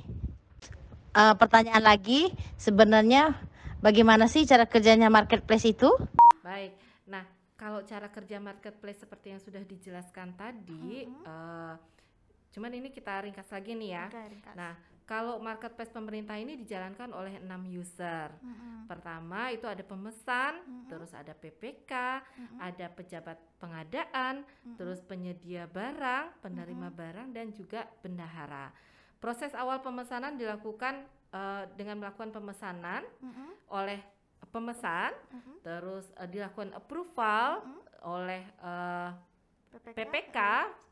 Uh, 1.12 1.36
pertanyaan 1.36 1.84
lagi, 1.84 2.32
sebenarnya 2.56 3.36
bagaimana 3.84 4.24
sih 4.30 4.48
cara 4.48 4.64
kerjanya 4.64 5.12
marketplace 5.12 5.68
itu? 5.68 5.92
Baik, 6.40 6.72
nah 7.04 7.28
kalau 7.60 7.84
cara 7.84 8.08
kerja 8.08 8.40
marketplace 8.40 9.04
seperti 9.04 9.36
yang 9.36 9.40
sudah 9.42 9.60
dijelaskan 9.62 10.32
tadi, 10.34 11.04
uh 11.04 11.12
-huh. 11.12 11.28
uh, 11.28 11.74
cuman 12.56 12.72
ini 12.80 12.88
kita 12.88 13.22
ringkas 13.22 13.52
lagi 13.52 13.76
nih 13.76 13.90
ya. 13.92 14.04
Ringkas. 14.08 14.56
Nah 14.56 14.91
kalau 15.12 15.36
marketplace 15.44 15.92
pemerintah 15.92 16.40
ini 16.40 16.56
dijalankan 16.56 17.12
oleh 17.12 17.36
enam 17.36 17.68
user. 17.68 18.32
Mm-hmm. 18.32 18.88
Pertama 18.88 19.52
itu 19.52 19.68
ada 19.68 19.84
pemesan, 19.84 20.64
mm-hmm. 20.64 20.88
terus 20.88 21.12
ada 21.12 21.36
PPK, 21.36 21.92
mm-hmm. 21.92 22.56
ada 22.56 22.86
pejabat 22.88 23.36
pengadaan, 23.60 24.40
mm-hmm. 24.40 24.76
terus 24.80 25.04
penyedia 25.04 25.68
barang, 25.68 26.40
penerima 26.40 26.88
mm-hmm. 26.88 27.02
barang 27.04 27.28
dan 27.36 27.52
juga 27.52 27.84
bendahara. 28.00 28.72
Proses 29.20 29.52
awal 29.52 29.84
pemesanan 29.84 30.40
dilakukan 30.40 31.04
uh, 31.36 31.68
dengan 31.76 32.00
melakukan 32.00 32.32
pemesanan 32.32 33.04
mm-hmm. 33.20 33.68
oleh 33.68 34.00
pemesan, 34.48 35.12
mm-hmm. 35.12 35.54
terus 35.60 36.08
uh, 36.16 36.24
dilakukan 36.24 36.72
approval 36.72 37.60
mm-hmm. 37.60 37.84
oleh 38.08 38.42
uh, 38.64 39.12
PPK, 39.72 39.96
PPK 39.96 40.38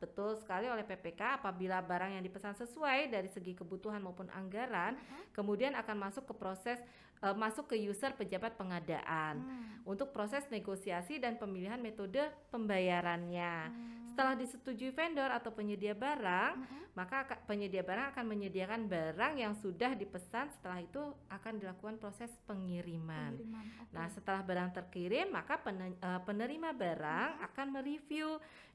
betul 0.01 0.41
sekali 0.41 0.67
oleh 0.73 0.85
PPK 0.89 1.45
apabila 1.45 1.85
barang 1.85 2.17
yang 2.17 2.25
dipesan 2.25 2.57
sesuai 2.57 3.13
dari 3.13 3.29
segi 3.29 3.53
kebutuhan 3.53 4.01
maupun 4.01 4.33
anggaran, 4.33 4.97
uh 4.97 5.01
-huh. 5.01 5.37
kemudian 5.37 5.77
akan 5.77 6.09
masuk 6.09 6.25
ke 6.33 6.35
proses 6.35 6.81
uh, 7.25 7.37
masuk 7.37 7.73
ke 7.73 7.77
user 7.77 8.17
pejabat 8.17 8.57
pengadaan 8.57 9.41
hmm. 9.41 9.89
untuk 9.89 10.13
proses 10.13 10.45
negosiasi 10.49 11.21
dan 11.21 11.37
pemilihan 11.37 11.81
metode 11.81 12.21
pembayarannya. 12.49 13.57
Hmm. 13.71 14.09
Setelah 14.11 14.35
disetujui 14.37 14.91
vendor 14.91 15.31
atau 15.31 15.55
penyedia 15.55 15.95
barang, 15.95 16.53
hmm. 16.59 16.85
maka 16.99 17.25
penyedia 17.47 17.87
barang 17.87 18.13
akan 18.13 18.25
menyediakan 18.27 18.91
barang 18.91 19.33
yang 19.39 19.55
sudah 19.57 19.95
dipesan. 19.95 20.51
Setelah 20.51 20.83
itu 20.83 21.01
akan 21.31 21.63
dilakukan 21.63 21.97
proses 22.03 22.29
pengiriman. 22.45 23.39
pengiriman 23.39 23.65
okay. 23.81 23.95
Nah, 23.95 24.07
setelah 24.11 24.43
barang 24.43 24.71
terkirim, 24.77 25.31
maka 25.31 25.63
eh, 25.63 26.21
penerima 26.27 26.75
barang 26.75 27.31
hmm. 27.39 27.47
akan 27.53 27.67
mereview 27.71 28.29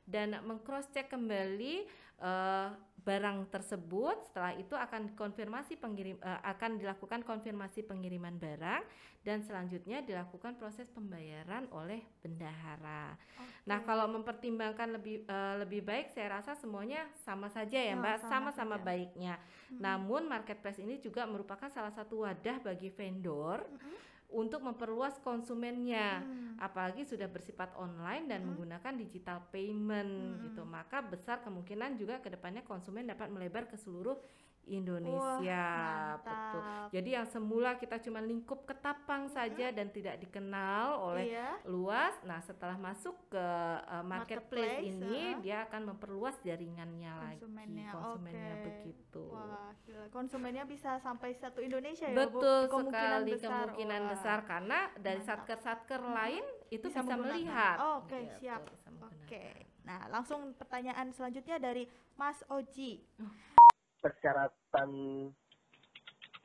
dan 0.06 0.38
mengcross 0.46 0.86
check 0.94 1.10
kembali 1.10 1.86
uh, 2.22 2.70
barang 3.06 3.54
tersebut 3.54 4.18
setelah 4.30 4.58
itu 4.58 4.74
akan 4.74 5.14
konfirmasi 5.14 5.78
pengirim 5.78 6.18
uh, 6.26 6.42
akan 6.42 6.82
dilakukan 6.82 7.22
konfirmasi 7.22 7.86
pengiriman 7.86 8.34
barang 8.42 8.82
dan 9.22 9.46
selanjutnya 9.46 10.02
dilakukan 10.02 10.58
proses 10.58 10.90
pembayaran 10.90 11.70
oleh 11.74 12.02
bendahara. 12.22 13.14
Okay. 13.18 13.66
Nah, 13.66 13.82
kalau 13.82 14.06
mempertimbangkan 14.10 14.98
lebih 14.98 15.26
uh, 15.26 15.62
lebih 15.66 15.82
baik 15.82 16.14
saya 16.14 16.42
rasa 16.42 16.54
semuanya 16.58 17.06
sama 17.26 17.50
saja 17.50 17.78
ya, 17.78 17.94
oh, 17.94 18.02
Mbak, 18.02 18.18
sama-sama 18.30 18.78
baiknya. 18.78 19.38
Hmm. 19.70 19.82
Namun 19.82 20.30
marketplace 20.30 20.82
ini 20.82 21.02
juga 21.02 21.26
merupakan 21.26 21.70
salah 21.74 21.94
satu 21.94 22.26
wadah 22.26 22.62
bagi 22.62 22.90
vendor 22.94 23.66
hmm 23.66 24.06
untuk 24.34 24.66
memperluas 24.66 25.22
konsumennya 25.22 26.22
hmm. 26.24 26.58
apalagi 26.58 27.06
sudah 27.06 27.30
bersifat 27.30 27.72
online 27.78 28.26
dan 28.30 28.42
hmm. 28.42 28.48
menggunakan 28.54 28.94
digital 28.98 29.46
payment 29.54 30.40
hmm. 30.40 30.42
gitu 30.50 30.64
maka 30.66 31.06
besar 31.06 31.46
kemungkinan 31.46 31.96
juga 32.00 32.20
ke 32.20 32.34
depannya 32.34 32.66
konsumen 32.66 33.06
dapat 33.06 33.30
melebar 33.30 33.70
ke 33.70 33.78
seluruh 33.78 34.18
Indonesia 34.66 35.66
Wah, 35.78 36.22
betul. 36.22 36.62
Jadi 36.98 37.10
yang 37.14 37.28
semula 37.30 37.78
kita 37.78 38.02
cuma 38.02 38.20
lingkup 38.22 38.66
ketapang 38.66 39.30
saja 39.30 39.70
dan 39.70 39.94
tidak 39.94 40.18
dikenal 40.22 41.02
oleh 41.12 41.34
iya. 41.34 41.62
luas. 41.70 42.18
Nah, 42.26 42.42
setelah 42.42 42.78
masuk 42.78 43.14
ke 43.30 43.48
uh, 43.86 44.02
marketplace, 44.02 44.82
marketplace 44.82 44.90
ini 44.90 45.38
uh. 45.38 45.42
dia 45.42 45.58
akan 45.70 45.94
memperluas 45.94 46.36
jaringannya 46.42 47.14
konsumennya. 47.14 47.90
lagi. 47.90 47.94
Konsumennya 47.94 48.50
okay. 48.50 48.64
begitu. 48.66 49.24
Wah, 49.30 49.72
gila. 49.86 50.06
konsumennya 50.10 50.64
bisa 50.66 50.92
sampai 51.02 51.30
satu 51.38 51.60
Indonesia 51.62 52.08
ya, 52.10 52.18
Betul 52.18 52.60
Bu? 52.66 52.72
Kemungkinan 52.74 53.22
sekali 53.22 53.32
besar. 53.38 53.46
kemungkinan 53.46 54.02
Wah. 54.02 54.10
besar 54.10 54.38
karena 54.50 54.80
dari 54.98 55.22
satker-satker 55.22 56.02
hmm. 56.02 56.14
lain 56.14 56.44
itu 56.74 56.88
bisa, 56.90 57.02
bisa 57.06 57.16
melihat. 57.18 57.78
Oh, 57.78 58.02
Oke, 58.02 58.18
okay, 58.18 58.22
gitu, 58.26 58.38
siap. 58.42 58.62
Oke. 58.66 59.14
Okay. 59.30 59.52
Nah, 59.86 60.10
langsung 60.10 60.58
pertanyaan 60.58 61.14
selanjutnya 61.14 61.62
dari 61.62 61.86
Mas 62.18 62.42
Oji. 62.50 63.06
Oh 63.22 63.65
persyaratan 64.06 64.90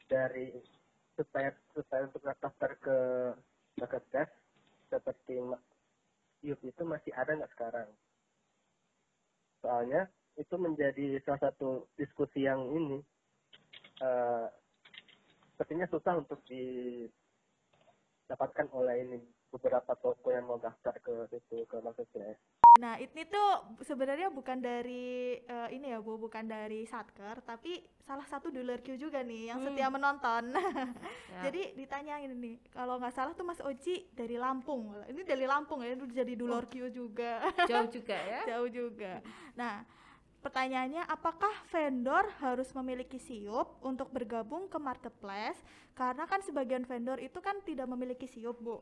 dari 0.08 0.56
supaya 1.12 1.52
supaya 1.76 2.08
untuk 2.08 2.24
daftar 2.24 2.72
ke 2.80 2.96
marketplace 3.76 4.32
seperti 4.88 5.36
Yup 6.40 6.56
itu 6.64 6.82
masih 6.88 7.12
ada 7.12 7.36
nggak 7.36 7.52
sekarang? 7.52 7.84
Soalnya 9.60 10.08
itu 10.40 10.56
menjadi 10.56 11.20
salah 11.20 11.52
satu 11.52 11.84
diskusi 12.00 12.48
yang 12.48 12.64
ini 12.72 13.04
uh, 14.00 14.48
sepertinya 15.52 15.84
susah 15.92 16.16
untuk 16.16 16.40
didapatkan 16.48 17.12
oleh 18.72 19.04
ini 19.04 19.20
beberapa 19.52 19.92
toko 20.00 20.32
yang 20.32 20.48
mau 20.48 20.56
daftar 20.56 20.96
ke 21.04 21.28
situ 21.28 21.68
ke 21.68 21.76
marketplace. 21.84 22.40
Nah, 22.78 22.94
ini 23.02 23.26
tuh 23.26 23.80
sebenarnya 23.82 24.30
bukan 24.30 24.62
dari 24.62 25.34
uh, 25.50 25.66
ini 25.74 25.90
ya, 25.90 25.98
Bu, 25.98 26.14
bukan 26.20 26.46
dari 26.46 26.86
Satker, 26.86 27.42
tapi 27.42 27.82
salah 28.06 28.22
satu 28.30 28.54
dealer 28.54 28.78
Q 28.78 28.94
juga 28.94 29.26
nih 29.26 29.50
yang 29.50 29.58
hmm. 29.58 29.66
setia 29.74 29.88
menonton. 29.90 30.54
ya. 31.34 31.50
Jadi 31.50 31.74
ditanyain 31.74 32.30
nih, 32.30 32.62
kalau 32.70 33.02
nggak 33.02 33.14
salah 33.16 33.34
tuh 33.34 33.42
Mas 33.42 33.58
Oji 33.58 34.06
dari 34.14 34.38
Lampung. 34.38 34.94
Ini 35.10 35.26
dari 35.26 35.50
Lampung 35.50 35.82
ya, 35.82 35.98
jadi 35.98 36.32
dealer 36.38 36.62
oh. 36.62 36.70
Q 36.70 36.94
juga. 36.94 37.42
Jauh 37.70 37.90
juga 37.90 38.16
ya? 38.16 38.40
Jauh 38.46 38.70
juga. 38.70 39.18
Nah, 39.58 39.82
Pertanyaannya, 40.40 41.04
apakah 41.04 41.52
vendor 41.68 42.24
harus 42.40 42.72
memiliki 42.72 43.20
SIUP 43.20 43.84
untuk 43.84 44.08
bergabung 44.08 44.72
ke 44.72 44.80
marketplace? 44.80 45.60
Karena 45.92 46.24
kan 46.24 46.40
sebagian 46.40 46.88
vendor 46.88 47.20
itu 47.20 47.44
kan 47.44 47.60
tidak 47.60 47.84
memiliki 47.84 48.24
SIUP, 48.24 48.56
Bu. 48.56 48.80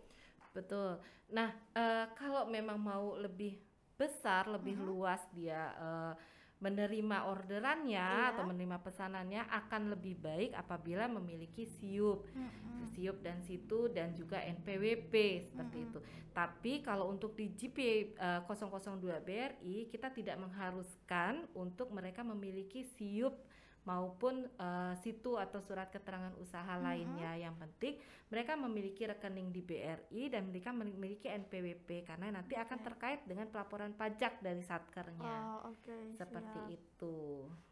Betul. 0.54 1.02
Nah, 1.35 1.50
uh, 1.75 2.07
kalau 2.14 2.47
memang 2.47 2.78
mau 2.78 3.18
lebih 3.18 3.59
besar, 3.99 4.47
lebih 4.47 4.78
uh 4.78 4.81
-huh. 4.81 4.88
luas 4.95 5.23
dia 5.35 5.75
uh, 5.76 6.14
menerima 6.59 7.31
orderannya 7.31 8.02
iya. 8.02 8.35
atau 8.35 8.43
menerima 8.43 8.83
pesanannya 8.83 9.47
akan 9.47 9.95
lebih 9.95 10.19
baik 10.19 10.50
apabila 10.59 11.07
memiliki 11.07 11.71
SIUP, 11.71 12.26
mm-hmm. 12.35 12.83
SIUP 12.95 13.17
dan 13.23 13.38
situ 13.47 13.87
dan 13.95 14.11
juga 14.19 14.43
NPWP 14.43 15.14
seperti 15.55 15.76
mm-hmm. 15.78 15.90
itu. 15.95 16.00
Tapi 16.35 16.73
kalau 16.83 17.14
untuk 17.14 17.38
di 17.38 17.55
GP 17.55 17.78
uh, 18.19 18.43
002 18.43 19.07
BRI 19.23 19.87
kita 19.87 20.11
tidak 20.11 20.35
mengharuskan 20.43 21.47
untuk 21.55 21.95
mereka 21.95 22.26
memiliki 22.26 22.83
SIUP 22.99 23.38
maupun 23.88 24.45
uh, 24.61 24.92
situ 25.00 25.40
atau 25.40 25.64
surat 25.64 25.88
keterangan 25.88 26.37
usaha 26.37 26.68
mm-hmm. 26.68 26.85
lainnya. 26.85 27.33
Yang 27.40 27.57
penting 27.64 27.95
mereka 28.28 28.52
memiliki 28.61 29.09
rekening 29.09 29.49
di 29.49 29.64
BRI 29.64 30.28
dan 30.28 30.52
mereka 30.52 30.76
memiliki 30.76 31.33
NPWP 31.33 32.04
karena 32.04 32.28
nanti 32.28 32.52
okay. 32.52 32.64
akan 32.68 32.78
terkait 32.85 33.21
dengan 33.25 33.49
pelaporan 33.49 33.97
pajak 33.97 34.45
dari 34.45 34.60
satkernya. 34.60 35.65
Oh, 35.65 35.73
okay, 35.73 36.13
Seperti 36.13 36.60
siap. 36.60 36.76
itu. 36.76 37.17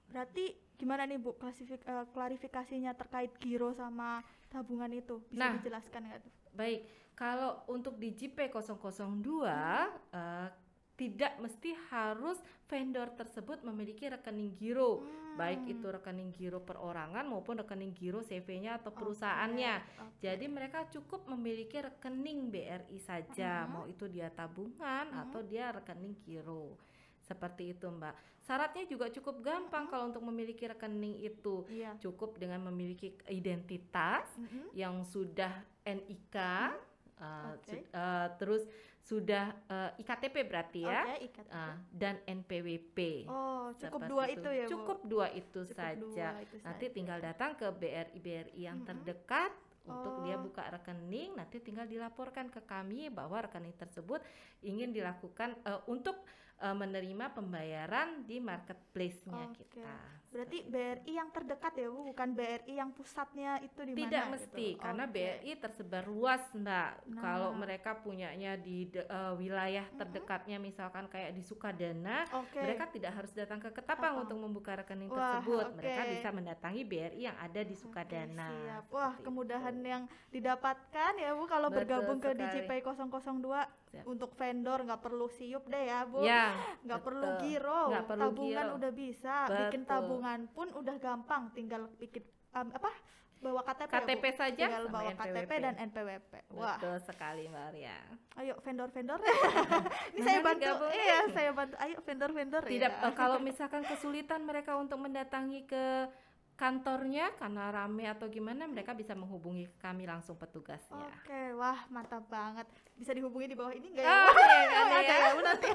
Berarti 0.08 0.44
gimana 0.80 1.04
nih 1.04 1.20
Bu 1.20 1.36
klasifik 1.36 1.84
uh, 1.84 2.08
klarifikasinya 2.08 2.96
terkait 2.96 3.36
giro 3.36 3.76
sama 3.76 4.24
tabungan 4.48 4.88
itu? 4.96 5.20
Bisa 5.28 5.36
nah, 5.36 5.52
dijelaskan 5.60 6.00
nggak 6.08 6.20
tuh? 6.24 6.32
Baik, 6.56 6.80
kalau 7.12 7.60
untuk 7.68 8.00
di 8.00 8.16
JP 8.16 8.48
002 8.48 8.88
hmm. 8.88 9.44
uh, 9.44 10.48
tidak 10.96 11.36
mesti 11.36 11.76
harus 11.92 12.40
vendor 12.64 13.12
tersebut 13.12 13.60
memiliki 13.62 14.08
rekening 14.08 14.56
giro, 14.56 15.04
hmm. 15.04 15.36
baik 15.36 15.68
itu 15.68 15.86
rekening 15.92 16.32
giro 16.32 16.64
perorangan 16.64 17.28
maupun 17.28 17.60
rekening 17.60 17.92
giro 17.92 18.24
CV-nya 18.24 18.80
atau 18.80 18.96
perusahaannya. 18.96 19.74
Okay. 19.76 20.00
Okay. 20.00 20.20
Jadi 20.24 20.46
mereka 20.48 20.88
cukup 20.88 21.28
memiliki 21.28 21.84
rekening 21.84 22.48
BRI 22.48 22.98
saja, 22.98 23.68
hmm. 23.68 23.70
mau 23.70 23.84
itu 23.84 24.08
dia 24.08 24.32
tabungan 24.32 25.12
hmm. 25.12 25.22
atau 25.28 25.44
dia 25.44 25.68
rekening 25.68 26.16
giro. 26.24 26.80
Seperti 27.20 27.76
itu, 27.76 27.90
Mbak. 27.92 28.14
Syaratnya 28.46 28.86
juga 28.86 29.10
cukup 29.12 29.42
gampang 29.44 29.84
hmm. 29.86 29.92
kalau 29.92 30.04
untuk 30.08 30.24
memiliki 30.24 30.64
rekening 30.64 31.20
itu. 31.20 31.68
Yeah. 31.68 31.92
Cukup 32.00 32.40
dengan 32.40 32.64
memiliki 32.72 33.20
identitas 33.28 34.32
hmm. 34.40 34.72
yang 34.72 35.04
sudah 35.04 35.60
NIK, 35.84 36.36
hmm. 36.40 37.20
uh, 37.20 37.52
okay. 37.60 37.84
uh, 37.92 38.32
terus 38.40 38.64
sudah 39.06 39.54
uh, 39.70 39.94
eh, 39.94 40.02
IKTP 40.02 40.34
berarti 40.50 40.82
ya 40.82 41.06
okay, 41.06 41.30
IKTP. 41.30 41.54
Uh, 41.54 41.74
dan 41.94 42.18
NPWP. 42.26 42.98
Oh, 43.30 43.70
cukup 43.78 44.00
dua 44.10 44.24
itu. 44.26 44.42
itu 44.42 44.50
ya, 44.50 44.66
Bu? 44.66 44.72
Cukup 44.74 44.98
dua 45.06 45.26
itu 45.30 45.60
cukup 45.62 45.78
saja. 45.78 45.94
Dua 46.02 46.42
itu 46.42 46.56
nanti 46.66 46.86
saja. 46.90 46.94
tinggal 46.98 47.18
datang 47.22 47.54
ke 47.54 47.66
BRI 47.70 48.18
BRI 48.18 48.66
yang 48.66 48.82
mm 48.82 48.82
-hmm. 48.82 48.90
terdekat 48.90 49.54
untuk 49.86 50.26
dia 50.26 50.34
oh. 50.34 50.42
buka 50.42 50.66
rekening, 50.66 51.38
nanti 51.38 51.62
tinggal 51.62 51.86
dilaporkan 51.86 52.50
ke 52.50 52.58
kami 52.66 53.06
bahwa 53.06 53.46
rekening 53.46 53.78
tersebut 53.78 54.18
ingin 54.66 54.90
dilakukan 54.90 55.54
uh, 55.62 55.78
untuk 55.86 56.26
uh, 56.58 56.74
menerima 56.74 57.30
pembayaran 57.30 58.26
di 58.26 58.42
marketplace-nya 58.42 59.54
okay. 59.54 59.62
kita. 59.62 59.94
Berarti 60.36 60.68
BRI 60.68 61.12
yang 61.16 61.32
terdekat 61.32 61.72
ya 61.80 61.88
Bu, 61.88 62.12
bukan 62.12 62.28
BRI 62.36 62.76
yang 62.76 62.92
pusatnya 62.92 63.56
itu 63.64 63.80
di 63.88 63.96
mana? 63.96 64.00
Tidak 64.04 64.24
gitu? 64.28 64.34
mesti, 64.36 64.66
gitu. 64.76 64.82
karena 64.84 65.04
okay. 65.08 65.14
BRI 65.16 65.50
tersebar 65.56 66.04
luas 66.04 66.44
Mbak. 66.52 66.90
Nah. 67.08 67.22
Kalau 67.24 67.50
mereka 67.56 67.90
punyanya 68.04 68.52
di 68.60 68.84
uh, 69.08 69.32
wilayah 69.40 69.88
terdekatnya 69.96 70.60
misalkan 70.60 71.08
kayak 71.08 71.32
di 71.32 71.40
Sukadana, 71.40 72.28
okay. 72.36 72.68
mereka 72.68 72.84
tidak 72.92 73.16
harus 73.16 73.32
datang 73.32 73.64
ke 73.64 73.72
Ketapang 73.72 74.28
untuk 74.28 74.36
membuka 74.36 74.76
rekening 74.76 75.08
Wah, 75.08 75.40
tersebut. 75.40 75.72
Okay. 75.72 75.80
Mereka 75.80 76.02
bisa 76.12 76.28
mendatangi 76.36 76.82
BRI 76.84 77.20
yang 77.32 77.36
ada 77.40 77.60
di 77.64 77.72
Sukadana. 77.72 78.52
Okay, 78.52 78.60
siap. 78.60 78.84
Wah, 78.92 79.14
kemudahan 79.24 79.76
itu. 79.80 79.88
yang 79.88 80.02
didapatkan 80.28 81.12
ya 81.16 81.32
Bu 81.32 81.48
kalau 81.48 81.72
Betul 81.72 81.78
bergabung 81.80 82.18
sekali. 82.20 82.44
ke 82.44 82.60
DJP 82.60 82.70
002 82.84 83.86
Siap. 83.86 84.02
untuk 84.02 84.30
vendor 84.34 84.82
nggak 84.82 84.98
perlu 84.98 85.26
siup 85.30 85.64
deh 85.70 85.84
ya 85.86 86.02
bu 86.02 86.26
ya, 86.26 86.58
nggak 86.82 87.00
perlu 87.06 87.26
giro 87.38 87.82
gak 87.94 88.04
perlu 88.10 88.22
tabungan 88.26 88.66
giro. 88.66 88.76
udah 88.82 88.92
bisa 88.92 89.34
betul. 89.46 89.56
bikin 89.62 89.82
tabungan 89.86 90.25
pun 90.50 90.68
udah 90.74 90.96
gampang 90.98 91.50
tinggal 91.54 91.86
bikin 91.98 92.22
um, 92.54 92.68
apa 92.74 92.90
bawa 93.36 93.60
KTP 93.62 93.90
KTP 93.92 94.24
ya, 94.24 94.34
saja 94.34 94.64
tinggal 94.66 94.86
bawa 94.88 95.10
NPWP. 95.12 95.28
KTP 95.28 95.50
dan 95.60 95.74
NPWP 95.76 96.32
wah 96.56 96.76
betul 96.80 96.96
sekali 97.04 97.42
Mbak 97.52 97.68
Ria 97.76 97.98
ayo 98.40 98.54
vendor-vendor 98.64 99.18
ini 100.16 100.20
saya 100.24 100.40
bantu 100.40 100.72
iya 100.90 101.18
saya 101.30 101.50
bantu 101.52 101.74
ayo 101.78 101.96
vendor-vendor 102.00 102.62
tidak 102.64 102.92
ya. 102.96 103.12
kalau 103.12 103.38
misalkan 103.38 103.84
kesulitan 103.84 104.42
mereka 104.42 104.74
untuk 104.80 104.98
mendatangi 104.98 105.68
ke 105.68 106.08
kantornya 106.56 107.28
karena 107.36 107.68
rame 107.68 108.08
atau 108.08 108.32
gimana 108.32 108.64
mereka 108.64 108.96
bisa 108.96 109.12
menghubungi 109.12 109.68
kami 109.76 110.08
langsung 110.08 110.40
petugasnya. 110.40 110.96
Oke, 110.96 111.28
okay, 111.28 111.46
wah 111.52 111.84
mantap 111.92 112.24
banget. 112.32 112.64
Bisa 112.96 113.12
dihubungi 113.12 113.52
di 113.52 113.56
bawah 113.60 113.76
ini 113.76 113.92
enggak 113.92 114.08
ya? 114.08 114.16
Oh, 114.24 114.88
ada 114.88 115.04
ya. 115.04 115.16
ya 115.20 115.30
nanti. 115.36 115.68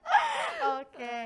Oke. 0.84 1.18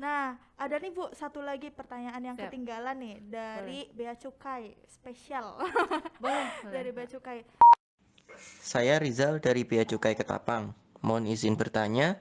Nah, 0.00 0.34
ada 0.56 0.76
nih 0.80 0.92
Bu 0.94 1.12
satu 1.12 1.44
lagi 1.44 1.68
pertanyaan 1.68 2.22
yang 2.22 2.36
Siap. 2.36 2.48
ketinggalan 2.48 2.96
nih 2.98 3.16
dari 3.28 3.80
Boleh. 3.90 3.96
Bea 3.96 4.14
Cukai 4.16 4.64
spesial. 4.88 5.60
Boleh. 6.22 6.48
dari 6.68 6.90
Bea 6.90 7.06
Cukai. 7.08 7.44
Saya 8.64 8.96
Rizal 8.96 9.38
dari 9.38 9.62
Bea 9.68 9.84
Cukai 9.84 10.16
Ketapang. 10.16 10.72
Mohon 11.02 11.34
izin 11.34 11.58
bertanya, 11.58 12.16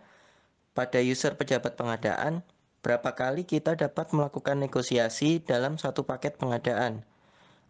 pada 0.74 1.00
user 1.00 1.38
pejabat 1.38 1.78
pengadaan 1.78 2.42
Berapa 2.82 3.14
kali 3.14 3.46
kita 3.46 3.78
dapat 3.78 4.10
melakukan 4.10 4.58
negosiasi 4.58 5.38
dalam 5.38 5.78
satu 5.78 6.02
paket 6.02 6.42
pengadaan? 6.42 7.06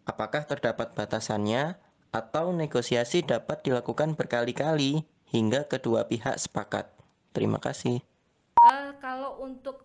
Apakah 0.08 0.48
terdapat 0.48 0.96
batasannya 0.96 1.76
atau 2.16 2.56
negosiasi 2.56 3.20
dapat 3.20 3.60
dilakukan 3.60 4.16
berkali-kali 4.16 5.04
hingga 5.28 5.68
kedua 5.68 6.08
pihak 6.08 6.40
sepakat? 6.40 6.88
Terima 7.36 7.60
kasih. 7.60 8.00
Uh, 8.56 8.96
kalau 9.04 9.44
untuk 9.44 9.81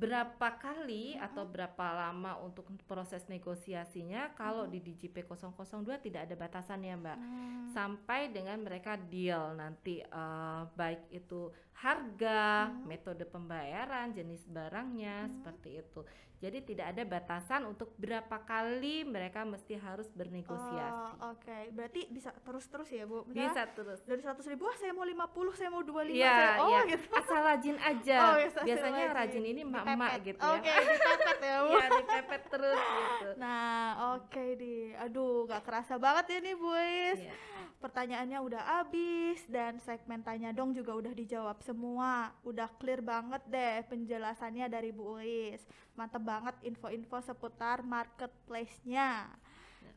berapa 0.00 0.48
kali 0.56 1.12
atau 1.20 1.44
berapa 1.44 1.92
lama 1.92 2.40
untuk 2.40 2.64
proses 2.88 3.20
negosiasinya 3.28 4.32
kalau 4.32 4.64
hmm. 4.64 4.72
di 4.72 4.78
DJP 4.80 5.28
002 5.28 5.84
tidak 6.00 6.24
ada 6.24 6.34
batasannya 6.40 6.96
Mbak 6.96 7.18
hmm. 7.20 7.64
sampai 7.76 8.32
dengan 8.32 8.64
mereka 8.64 8.96
deal 8.96 9.52
nanti 9.52 10.00
uh, 10.00 10.64
baik 10.72 11.12
itu 11.12 11.52
harga 11.80 12.68
hmm. 12.68 12.84
metode 12.84 13.24
pembayaran 13.24 14.12
jenis 14.12 14.44
barangnya 14.44 15.24
hmm. 15.24 15.32
seperti 15.40 15.70
itu 15.80 16.02
Jadi 16.40 16.72
tidak 16.72 16.96
ada 16.96 17.04
batasan 17.04 17.68
untuk 17.68 17.92
berapa 18.00 18.40
kali 18.48 19.04
mereka 19.04 19.44
mesti 19.44 19.76
harus 19.76 20.08
bernegosiasi. 20.08 21.20
Oh, 21.20 21.36
oke. 21.36 21.44
Okay. 21.44 21.68
Berarti 21.68 22.08
bisa 22.08 22.32
terus-terus 22.32 22.88
ya, 22.88 23.04
Bu? 23.04 23.28
Misalnya 23.28 23.52
bisa 23.52 23.62
terus. 23.76 24.00
Dari 24.08 24.24
100 24.24 24.48
ribu, 24.56 24.64
ah, 24.64 24.72
saya 24.80 24.96
mau 24.96 25.04
50, 25.04 25.60
saya 25.60 25.68
mau 25.68 25.84
25, 25.84 26.16
ya, 26.16 26.32
saya, 26.32 26.64
oh 26.64 26.72
ya. 26.72 26.80
gitu. 26.96 27.04
Asal 27.12 27.40
rajin 27.44 27.76
aja. 27.76 28.16
Oh, 28.24 28.36
ya, 28.40 28.48
Biasanya 28.56 29.04
rajin, 29.12 29.20
rajin 29.20 29.44
ini 29.52 29.60
emak-emak 29.68 30.10
gitu 30.24 30.40
ya. 30.40 30.48
Oke, 30.56 30.64
okay, 30.64 30.76
dipepet 30.80 31.38
ya, 31.44 31.56
Bu. 31.60 31.68
Iya, 31.76 31.86
dipepet 31.92 32.42
terus 32.48 32.80
gitu. 32.80 33.28
Nah, 33.36 33.84
oke 34.16 34.32
okay, 34.32 34.48
di. 34.56 34.74
Aduh, 34.96 35.44
gak 35.44 35.60
kerasa 35.68 36.00
banget 36.00 36.24
ya 36.32 36.38
nih, 36.40 36.54
Bu 36.56 36.72
Is. 36.72 37.20
Yeah 37.20 37.50
pertanyaannya 37.80 38.38
udah 38.44 38.62
habis 38.78 39.40
dan 39.48 39.80
segmen 39.80 40.20
tanya 40.20 40.52
dong 40.52 40.76
juga 40.76 40.92
udah 40.92 41.16
dijawab 41.16 41.64
semua. 41.70 42.34
Udah 42.42 42.66
clear 42.82 42.98
banget 42.98 43.42
deh 43.46 43.86
penjelasannya 43.86 44.66
dari 44.66 44.90
Bu 44.90 45.22
Uis. 45.22 45.62
Mantep 45.94 46.26
banget 46.26 46.58
info-info 46.66 47.22
seputar 47.22 47.86
marketplace-nya. 47.86 49.30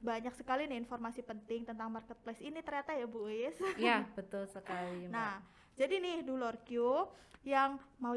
Banyak 0.06 0.38
sekali 0.38 0.70
nih 0.70 0.78
informasi 0.78 1.26
penting 1.26 1.66
tentang 1.66 1.90
marketplace 1.90 2.40
ini 2.46 2.62
ternyata 2.62 2.94
ya 2.94 3.10
Bu 3.10 3.26
Uis. 3.26 3.58
Iya, 3.82 4.06
betul 4.18 4.46
sekali, 4.46 5.10
Mbak. 5.10 5.12
Nah, 5.12 5.42
jadi 5.74 5.98
nih 5.98 6.18
Dulor 6.22 6.62
Q 6.62 6.70
yang 7.44 7.76
mau, 8.00 8.16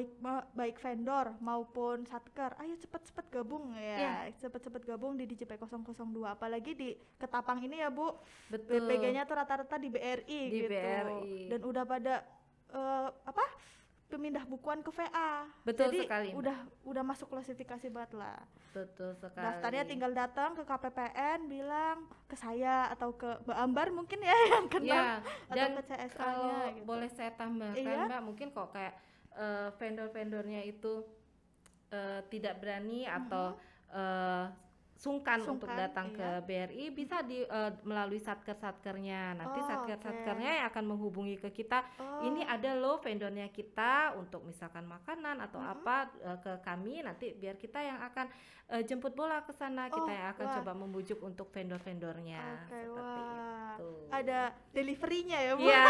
baik 0.54 0.78
vendor 0.78 1.34
maupun 1.42 2.06
satker, 2.06 2.54
ayo 2.62 2.78
cepet-cepet 2.78 3.26
gabung 3.26 3.74
ya, 3.74 3.98
yeah. 3.98 4.18
cepet-cepet 4.38 4.86
gabung 4.86 5.18
di 5.18 5.26
DJP 5.26 5.58
002 5.66 5.90
apalagi 6.22 6.78
di 6.78 6.94
Ketapang 7.18 7.58
ini 7.66 7.82
ya 7.82 7.90
Bu. 7.90 8.14
Betul. 8.46 8.86
BPG-nya 8.86 9.26
tuh 9.26 9.34
rata-rata 9.34 9.82
di 9.82 9.90
BRI 9.90 10.42
di 10.46 10.62
gitu. 10.62 10.70
BRI. 10.70 11.50
Dan 11.50 11.60
udah 11.66 11.82
pada 11.82 12.22
uh, 12.72 13.10
apa? 13.26 13.44
pemindah 14.06 14.46
bukuan 14.46 14.86
ke 14.86 14.90
VA. 14.94 15.50
Betul 15.66 15.90
Jadi 15.90 16.06
sekali. 16.06 16.30
udah 16.30 16.58
udah 16.86 17.02
masuk 17.02 17.26
klasifikasi 17.26 17.90
banget 17.90 18.14
lah. 18.14 18.38
Betul 18.70 19.18
sekali. 19.18 19.42
Daftarnya 19.42 19.82
tinggal 19.82 20.12
datang 20.14 20.54
ke 20.54 20.62
KPPN 20.62 21.50
bilang 21.50 22.06
ke 22.30 22.38
saya 22.38 22.86
atau 22.94 23.18
ke 23.18 23.26
Mbak 23.42 23.58
Ambar 23.58 23.86
mungkin 23.90 24.22
ya 24.22 24.36
yang 24.54 24.66
kenal 24.70 25.18
ya, 25.18 25.18
atau 25.50 25.56
dan 25.58 25.70
ke 25.74 25.82
CSK-nya 25.90 26.14
kalau 26.22 26.70
gitu. 26.70 26.86
boleh 26.86 27.10
saya 27.10 27.30
tambahkan 27.34 27.82
iya? 27.82 28.06
Mbak, 28.06 28.22
mungkin 28.22 28.48
kok 28.54 28.70
kayak 28.70 28.94
uh, 29.34 29.68
vendor-vendornya 29.74 30.62
itu 30.62 31.02
uh, 31.90 32.22
tidak 32.30 32.62
berani 32.62 33.10
atau 33.10 33.58
uh, 33.90 34.46
sungkan, 34.96 35.38
sungkan 35.44 35.54
untuk 35.60 35.70
datang 35.70 36.08
iya. 36.12 36.16
ke 36.16 36.28
BRI 36.48 36.84
bisa 36.90 37.20
di 37.20 37.44
uh, 37.44 37.72
melalui 37.84 38.18
satker-satkernya. 38.18 39.36
Nanti 39.36 39.60
oh, 39.60 39.66
satker-satkernya 39.68 40.50
okay. 40.50 40.58
yang 40.64 40.68
akan 40.72 40.84
menghubungi 40.88 41.36
ke 41.36 41.52
kita. 41.52 41.84
Oh. 42.00 42.24
Ini 42.24 42.48
ada 42.48 42.72
loh 42.72 42.98
vendornya 42.98 43.52
kita 43.52 44.16
untuk 44.16 44.42
misalkan 44.48 44.88
makanan 44.88 45.44
atau 45.44 45.60
mm 45.60 45.66
-hmm. 45.68 45.74
apa 45.76 45.96
uh, 46.24 46.38
ke 46.40 46.52
kami 46.64 47.04
nanti 47.04 47.36
biar 47.36 47.60
kita 47.60 47.78
yang 47.84 48.00
akan 48.00 48.26
uh, 48.72 48.82
jemput 48.82 49.14
bola 49.14 49.42
ke 49.46 49.52
sana, 49.54 49.86
kita 49.90 50.10
oh, 50.10 50.14
yang 50.14 50.28
akan 50.34 50.46
wah. 50.46 50.54
coba 50.60 50.72
membujuk 50.74 51.18
untuk 51.22 51.50
vendor-vendornya 51.54 52.66
okay, 52.66 52.82
seperti 52.86 53.20
wah. 53.20 53.76
itu. 53.76 53.88
Ada 54.10 54.40
deliverynya 54.72 55.38
ya, 55.42 55.52
Bu. 55.54 55.66
Iya. 55.66 55.86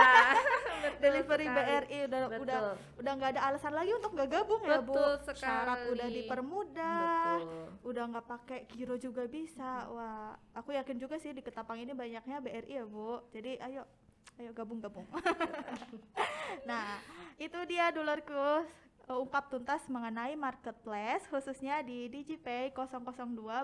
Delivery 1.05 1.47
sekali. 1.49 1.67
BRI 1.67 1.99
udah 2.07 2.21
Betul. 2.27 2.43
udah 2.45 2.59
udah 3.01 3.13
nggak 3.17 3.31
ada 3.37 3.43
alasan 3.53 3.73
lagi 3.75 3.93
untuk 3.97 4.11
nggak 4.15 4.31
gabung 4.31 4.63
Betul 4.63 4.73
ya, 4.73 4.81
Bu. 4.85 4.95
Sekali. 5.25 5.43
Syarat 5.43 5.81
udah 5.93 6.09
dipermudah. 6.09 7.33
Betul. 7.41 7.65
Udah 7.87 8.05
nggak 8.13 8.27
pakai 8.27 8.59
giro 8.71 8.96
juga 8.99 9.25
bisa. 9.31 9.87
Wah 9.93 10.35
aku 10.53 10.75
yakin 10.75 10.97
juga 10.99 11.17
sih 11.21 11.33
di 11.33 11.45
Ketapang 11.45 11.81
ini 11.81 11.93
banyaknya 11.93 12.41
BRI 12.43 12.81
ya 12.81 12.85
bu. 12.85 13.23
Jadi 13.31 13.61
ayo 13.63 13.87
ayo 14.41 14.51
gabung-gabung. 14.53 15.07
Nah 16.63 17.03
itu 17.43 17.59
dia 17.67 17.91
dolarku 17.91 18.33
uh, 19.07 19.19
ungkap 19.23 19.51
tuntas 19.51 19.87
mengenai 19.91 20.35
marketplace 20.39 21.27
khususnya 21.31 21.83
di 21.83 22.11
DigiPay 22.11 22.75
002 22.75 23.03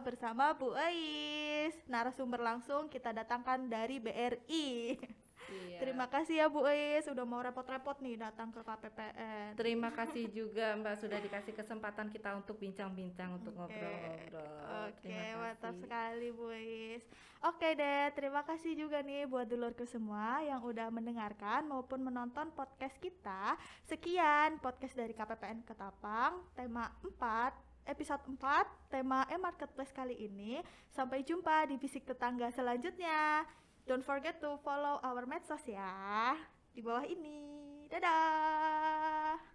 bersama 0.02 0.54
Bu 0.54 0.74
Ais. 0.74 1.74
Narasumber 1.86 2.42
langsung 2.42 2.90
kita 2.90 3.14
datangkan 3.14 3.66
dari 3.70 3.98
BRI 4.02 4.98
Iya. 5.52 5.78
Terima 5.84 6.06
kasih 6.08 6.34
ya 6.40 6.46
Bu 6.48 6.64
Is 6.72 7.04
sudah 7.04 7.28
mau 7.28 7.44
repot-repot 7.44 8.00
nih 8.00 8.16
datang 8.16 8.48
ke 8.48 8.64
KPPN. 8.64 9.52
Terima 9.54 9.90
kasih 9.92 10.24
juga 10.32 10.72
Mbak 10.80 10.94
sudah 10.96 11.18
dikasih 11.20 11.52
kesempatan 11.52 12.08
kita 12.08 12.32
untuk 12.32 12.56
bincang-bincang 12.56 13.36
untuk 13.36 13.52
ngobrol-ngobrol. 13.52 14.88
Oke, 14.88 15.12
okay, 15.12 15.36
mantap 15.36 15.74
sekali 15.76 16.28
Bu 16.32 16.48
Is. 16.56 17.04
Oke 17.42 17.74
deh, 17.74 18.06
terima 18.14 18.46
kasih 18.46 18.78
juga 18.78 19.02
nih 19.02 19.26
buat 19.26 19.50
dulurku 19.50 19.82
semua 19.82 20.40
yang 20.46 20.62
udah 20.62 20.88
mendengarkan 20.94 21.66
maupun 21.66 21.98
menonton 21.98 22.54
podcast 22.54 22.94
kita. 23.02 23.58
Sekian 23.82 24.62
podcast 24.62 24.94
dari 24.94 25.10
KPPN 25.10 25.66
Ketapang, 25.66 26.46
tema 26.54 26.86
4 27.02 27.72
episode 27.90 28.22
4 28.30 28.94
tema 28.94 29.26
e-marketplace 29.26 29.90
kali 29.90 30.14
ini. 30.22 30.62
Sampai 30.94 31.26
jumpa 31.26 31.66
di 31.66 31.82
Bisik 31.82 32.06
Tetangga 32.06 32.46
selanjutnya. 32.54 33.42
Don't 33.82 34.06
forget 34.06 34.38
to 34.38 34.58
follow 34.62 35.02
our 35.02 35.26
medsos 35.26 35.62
ya 35.66 36.38
di 36.70 36.80
bawah 36.80 37.02
ini. 37.02 37.42
Dadah. 37.90 39.51